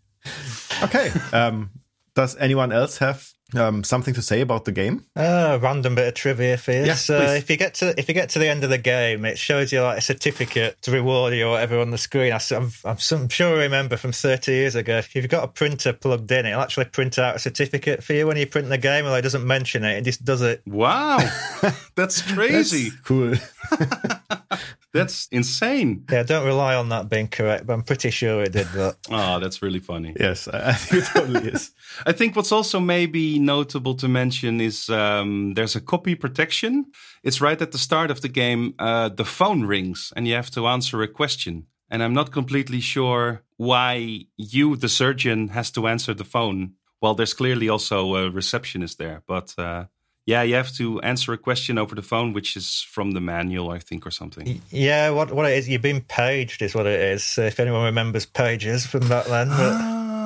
[0.83, 1.11] Okay.
[1.31, 1.69] Um,
[2.15, 5.05] does anyone else have um, something to say about the game?
[5.15, 6.85] Uh, random bit of trivia for you.
[6.85, 7.37] Yes, so please.
[7.37, 9.71] if you get to if you get to the end of the game, it shows
[9.71, 12.33] you like a certificate to reward you or whatever on the screen.
[12.33, 14.97] I, am I'm, I'm sure I remember from 30 years ago.
[14.97, 18.27] If you've got a printer plugged in, it'll actually print out a certificate for you
[18.27, 19.05] when you print the game.
[19.05, 20.61] Although it doesn't mention it, it just does it.
[20.65, 21.19] Wow,
[21.95, 22.89] that's crazy.
[22.89, 23.33] That's cool.
[24.93, 26.05] That's insane.
[26.11, 28.97] Yeah, don't rely on that being correct, but I'm pretty sure it did that.
[29.09, 30.13] Oh, that's really funny.
[30.19, 31.71] yes, I I think it totally is.
[32.05, 36.85] I think what's also maybe notable to mention is um, there's a copy protection.
[37.23, 38.73] It's right at the start of the game.
[38.79, 41.67] Uh, the phone rings and you have to answer a question.
[41.89, 46.73] and I'm not completely sure why you, the surgeon, has to answer the phone.
[47.01, 49.85] Well, there's clearly also a receptionist there, but uh,
[50.25, 53.71] yeah, you have to answer a question over the phone, which is from the manual,
[53.71, 54.61] I think, or something.
[54.69, 57.37] Yeah, what what it is, you've been paged, is what it is.
[57.37, 59.49] If anyone remembers pages from back then.
[59.49, 59.73] But,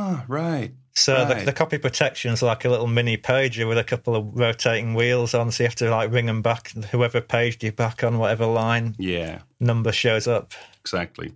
[0.07, 0.71] Ah, right.
[0.93, 1.45] so the, right.
[1.45, 5.51] the copy protection's like a little mini pager with a couple of rotating wheels on,
[5.51, 6.69] so you have to like ring them back.
[6.91, 10.53] Whoever paged you back on whatever line Yeah, number shows up.
[10.79, 11.33] exactly.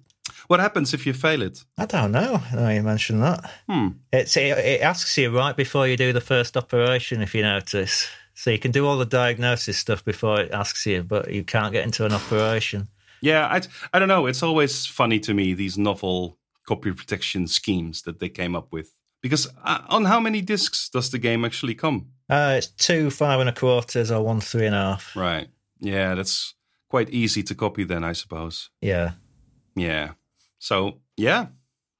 [0.47, 1.63] What happens if you fail it?
[1.77, 2.41] I don't know.
[2.53, 3.51] Now you mentioned that.
[3.69, 3.87] Hmm.
[4.11, 8.07] It's it, it asks you right before you do the first operation, if you notice.
[8.39, 11.73] So you can do all the diagnosis stuff before it asks you, but you can't
[11.73, 12.87] get into an operation.
[13.21, 13.61] Yeah, I,
[13.91, 14.27] I don't know.
[14.27, 18.93] It's always funny to me these novel copy protection schemes that they came up with.
[19.21, 22.11] Because uh, on how many discs does the game actually come?
[22.29, 25.13] Uh, it's two five and a quarters or one three and a half.
[25.17, 25.49] Right.
[25.81, 26.53] Yeah, that's
[26.89, 28.69] quite easy to copy then, I suppose.
[28.79, 29.15] Yeah.
[29.75, 30.11] Yeah.
[30.59, 31.47] So, yeah,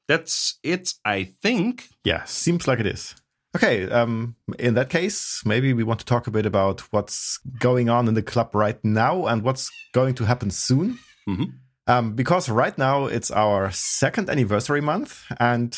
[0.07, 1.89] that's it, I think.
[2.05, 3.15] Yeah, seems like it is.
[3.55, 7.89] Okay, um, in that case, maybe we want to talk a bit about what's going
[7.89, 10.99] on in the club right now and what's going to happen soon.
[11.27, 11.53] Mhm.
[11.87, 15.75] Um, because right now it's our second anniversary month, and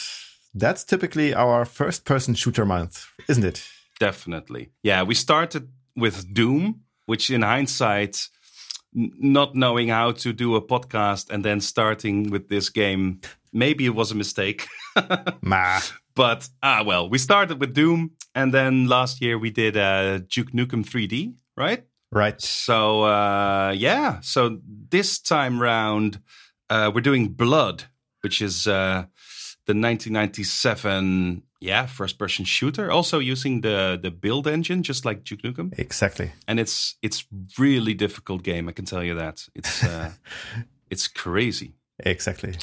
[0.53, 3.65] that's typically our first person shooter month, isn't it?
[3.99, 4.71] Definitely.
[4.83, 8.27] Yeah, we started with Doom, which in hindsight,
[8.93, 13.21] n- not knowing how to do a podcast and then starting with this game,
[13.53, 14.67] maybe it was a mistake.
[15.41, 15.79] Ma.
[16.15, 20.51] But ah, well, we started with Doom, and then last year we did uh, Duke
[20.53, 21.83] Nukem 3D, right?
[22.11, 22.41] Right.
[22.41, 24.59] So uh, yeah, so
[24.89, 26.19] this time round
[26.69, 27.85] uh, we're doing Blood,
[28.21, 29.05] which is uh,
[29.65, 35.41] the 1997 yeah first person shooter, also using the the build engine, just like Duke
[35.43, 36.31] Nukem, Exactly.
[36.47, 37.25] and it's it's
[37.57, 38.67] really difficult game.
[38.69, 40.11] I can tell you that it's uh,
[40.89, 41.73] it's crazy.
[42.05, 42.55] Exactly.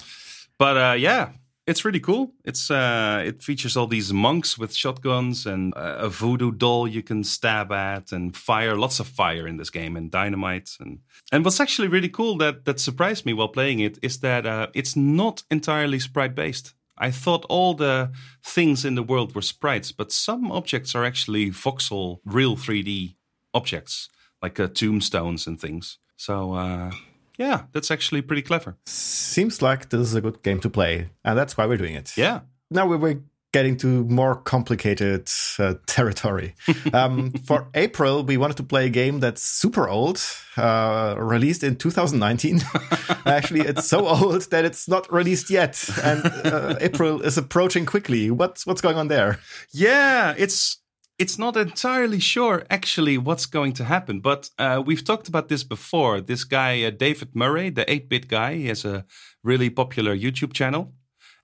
[0.58, 1.28] But uh, yeah,
[1.68, 2.32] it's really cool.
[2.44, 7.22] It's uh, it features all these monks with shotguns and a voodoo doll you can
[7.22, 8.74] stab at and fire.
[8.74, 11.00] Lots of fire in this game and dynamite and
[11.30, 14.68] and what's actually really cool that that surprised me while playing it is that uh,
[14.74, 16.74] it's not entirely sprite based.
[16.96, 18.12] I thought all the
[18.42, 23.14] things in the world were sprites, but some objects are actually voxel, real 3D
[23.54, 24.08] objects,
[24.42, 25.98] like uh, tombstones and things.
[26.16, 26.90] So uh,
[27.38, 28.76] yeah, that's actually pretty clever.
[28.86, 32.16] Seems like this is a good game to play, and that's why we're doing it.
[32.16, 32.40] Yeah.
[32.70, 33.22] now we we're
[33.52, 35.26] getting to more complicated
[35.58, 36.54] uh, territory.
[36.92, 40.20] Um, for April, we wanted to play a game that's super old,
[40.56, 42.60] uh, released in 2019.
[43.26, 48.30] Actually, it's so old that it's not released yet, and uh, April is approaching quickly.
[48.30, 49.38] What's what's going on there?
[49.70, 50.78] Yeah, it's
[51.18, 55.64] it's not entirely sure actually what's going to happen, but uh, we've talked about this
[55.64, 56.20] before.
[56.20, 59.04] This guy, uh, David Murray, the 8 bit guy, he has a
[59.42, 60.92] really popular YouTube channel,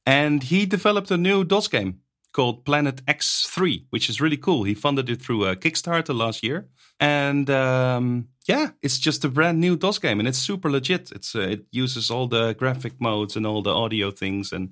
[0.06, 2.00] and he developed a new DOS game
[2.32, 4.64] called Planet X3, which is really cool.
[4.64, 6.68] He funded it through a Kickstarter last year,
[7.00, 11.10] and um, yeah, it's just a brand new DOS game, and it's super legit.
[11.10, 14.70] It's uh, it uses all the graphic modes and all the audio things, and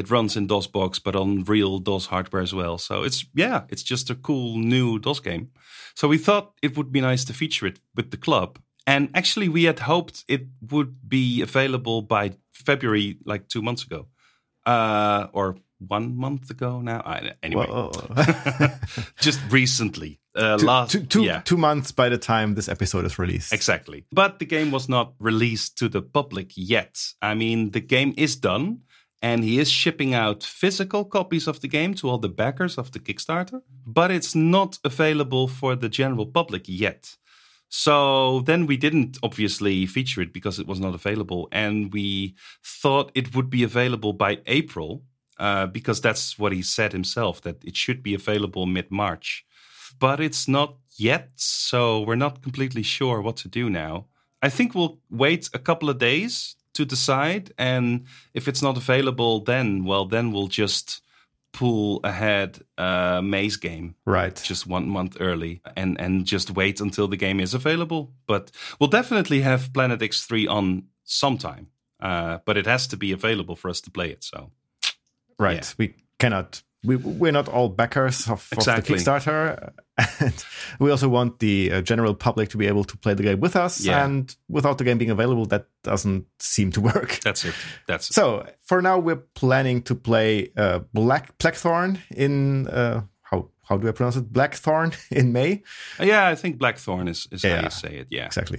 [0.00, 2.78] it runs in DOSBox, but on real DOS hardware as well.
[2.78, 5.50] So it's yeah, it's just a cool new DOS game.
[5.94, 8.58] So we thought it would be nice to feature it with the club.
[8.86, 14.06] And actually, we had hoped it would be available by February, like two months ago,
[14.66, 17.00] uh, or one month ago now.
[17.04, 17.66] I, anyway,
[19.20, 21.40] just recently, uh, two, last two- two- yeah.
[21.44, 23.52] two months by the time this episode is released.
[23.52, 24.04] Exactly.
[24.12, 26.98] But the game was not released to the public yet.
[27.22, 28.80] I mean, the game is done,
[29.22, 32.92] and he is shipping out physical copies of the game to all the backers of
[32.92, 37.16] the Kickstarter, but it's not available for the general public yet.
[37.68, 43.12] So then we didn't obviously feature it because it was not available, and we thought
[43.14, 45.04] it would be available by April
[45.38, 49.44] uh, because that's what he said himself that it should be available mid March.
[49.98, 54.06] But it's not yet, so we're not completely sure what to do now.
[54.42, 58.04] I think we'll wait a couple of days to decide, and
[58.34, 61.02] if it's not available, then well, then we'll just
[61.52, 64.36] pull ahead uh, May's game Right.
[64.48, 68.12] just one month early and and just wait until the game is available.
[68.26, 71.66] But we'll definitely have Planet X3 on sometime.
[72.02, 74.24] Uh, but it has to be available for us to play it.
[74.24, 74.50] So
[75.38, 75.56] Right.
[75.66, 75.74] Yeah.
[75.78, 76.62] We cannot.
[76.82, 78.94] We we're not all backers of, Exactly.
[78.94, 79.72] of the Kickstarter,
[80.20, 80.44] and
[80.78, 83.54] we also want the uh, general public to be able to play the game with
[83.54, 83.82] us.
[83.82, 84.02] Yeah.
[84.02, 87.20] And without the game being available, that doesn't seem to work.
[87.22, 87.54] that's it.
[87.86, 88.14] That's it.
[88.14, 93.86] So for now, we're planning to play uh, Black Blackthorne in uh, how how do
[93.86, 94.32] I pronounce it?
[94.32, 95.62] Blackthorne in May.
[96.00, 97.62] yeah, I think Blackthorne is, is how Yeah.
[97.64, 98.06] you say it.
[98.10, 98.24] Yeah.
[98.24, 98.58] Exactly.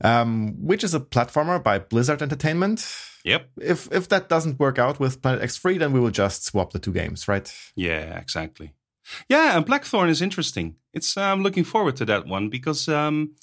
[0.00, 2.84] Um, which is a platformer by Blizzard Entertainment.
[3.24, 3.48] Yep.
[3.60, 6.78] if if that doesn't work out with Planet X3, then we will just swap the
[6.78, 7.52] two games, right?
[7.74, 8.72] Yeah, exactly.
[9.28, 10.76] Yeah, and Blackthorne is interesting.
[10.92, 13.34] It's I'm looking forward to that one because um,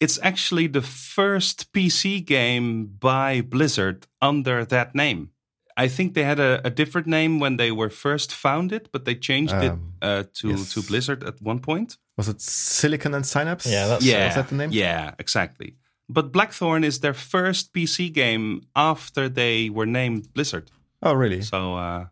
[0.00, 5.30] it's actually the first PC game by Blizzard under that name.
[5.76, 9.14] I think they had a, a different name when they were first founded, but they
[9.16, 10.72] changed it Um, uh, to yes.
[10.74, 11.98] to Blizzard at one point.
[12.16, 13.66] Was it Silicon and Synapse?
[13.66, 14.70] Yeah, that's- yeah, was that the name?
[14.72, 15.76] Yeah, exactly.
[16.08, 20.70] But Blackthorne is their first PC game after they were named Blizzard.
[21.02, 21.42] Oh, really?
[21.42, 22.06] So uh,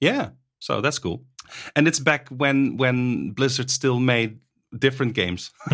[0.00, 1.24] yeah, so that's cool.
[1.76, 4.38] And it's back when when Blizzard still made
[4.78, 5.50] different games.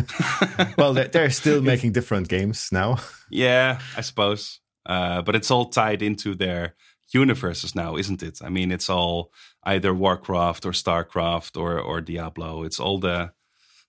[0.78, 2.98] well, they're, they're still making different games now.
[3.30, 4.60] yeah, I suppose.
[4.86, 6.74] Uh, but it's all tied into their
[7.12, 8.38] universes now, isn't it?
[8.42, 9.32] I mean, it's all
[9.64, 12.64] either Warcraft or Starcraft or or Diablo.
[12.64, 13.32] It's all the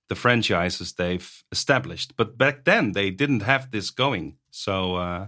[0.09, 2.13] the franchises they've established.
[2.17, 4.37] But back then they didn't have this going.
[4.51, 5.27] So uh,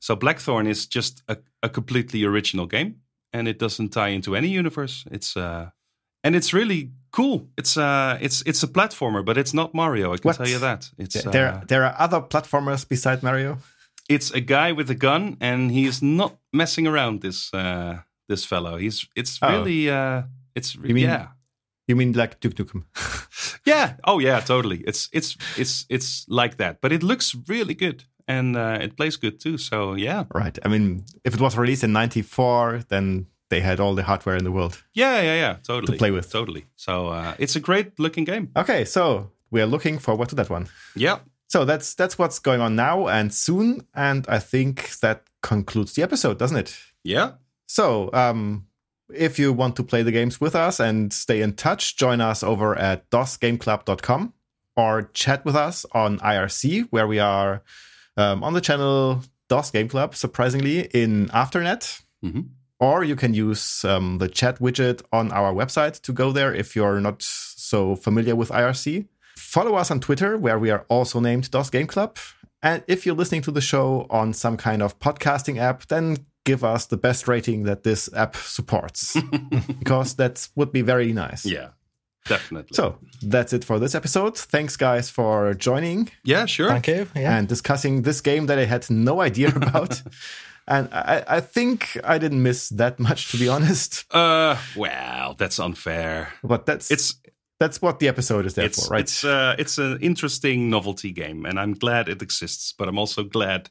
[0.00, 2.96] so Blackthorne is just a, a completely original game,
[3.32, 5.04] and it doesn't tie into any universe.
[5.10, 5.70] It's uh,
[6.22, 7.48] and it's really cool.
[7.56, 10.12] It's uh, it's it's a platformer, but it's not Mario.
[10.12, 10.36] I can What?
[10.36, 10.90] tell you that.
[10.98, 13.58] It's there, uh, there are other platformers beside Mario.
[14.08, 17.20] it's a guy with a gun, and he's not messing around.
[17.22, 18.76] This uh, this fellow.
[18.78, 19.48] He's it's Oh.
[19.50, 20.22] really uh,
[20.54, 21.28] it's You mean- yeah
[21.88, 22.84] You mean like Duke Nukem?
[23.66, 24.82] yeah oh yeah totally.
[24.86, 29.16] It's it's it's it's like that, but it looks really good and uh, it plays
[29.16, 29.58] good too.
[29.58, 30.58] So yeah right.
[30.64, 34.44] I mean, if it was released in '94, then they had all the hardware in
[34.44, 34.82] the world.
[34.94, 36.30] yeah yeah yeah totally To play with.
[36.32, 36.64] totally.
[36.76, 38.48] So uh, it's a great looking game.
[38.56, 40.68] Okay, so we are looking forward to that one.
[40.96, 41.18] Yeah.
[41.48, 46.02] So that's that's what's going on now and soon, and I think that concludes the
[46.02, 46.76] episode, doesn't it?
[47.04, 47.32] Yeah.
[47.66, 48.66] So, um,
[49.16, 52.42] if you want to play the games with us and stay in touch, join us
[52.42, 54.32] over at dosgameclub.com
[54.76, 57.62] or chat with us on IRC, where we are
[58.16, 62.02] um, on the channel DOS Game Club, surprisingly, in Afternet.
[62.24, 62.48] Mhm.
[62.80, 66.74] Or you can use um, the chat widget on our website to go there if
[66.74, 69.06] you're not so familiar with IRC.
[69.36, 72.18] Follow us on Twitter, where we are also named DOS Game Club.
[72.62, 76.62] And if you're listening to the show on some kind of podcasting app, then give
[76.64, 79.16] us the best rating that this app supports,
[79.78, 81.44] because that would be very nice.
[81.46, 81.68] Yeah.
[82.26, 82.74] Definitely.
[82.74, 84.38] So that's it for this episode.
[84.38, 86.70] Thanks, guys, for joining yeah, sure.
[86.70, 87.06] Thank you.
[87.14, 87.36] Yeah.
[87.36, 90.00] and discussing this game that I had no idea about.
[90.66, 94.06] and I, I think I didn't miss that much, to be honest.
[94.10, 96.32] Uh, well, that's unfair.
[96.42, 97.20] But that's It's
[97.60, 99.00] that's what the episode is there it's for, right?
[99.02, 102.74] it's uh, it's an interesting novelty game, and I'm glad it exists.
[102.76, 103.70] But I'm also glad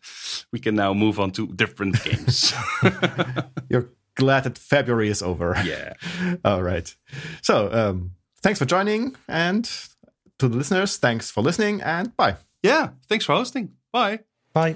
[0.52, 2.54] we can now move on to different games.
[3.70, 5.56] You're glad that February is over.
[5.66, 5.94] yeah.
[6.46, 6.96] All right.
[7.42, 8.12] So um,
[8.42, 9.66] thanks for joining, and
[10.40, 12.38] to the listeners, thanks for listening, and bye.
[12.62, 12.90] Yeah.
[13.10, 13.74] Thanks for hosting.
[13.92, 14.20] Bye.
[14.54, 14.76] Bye.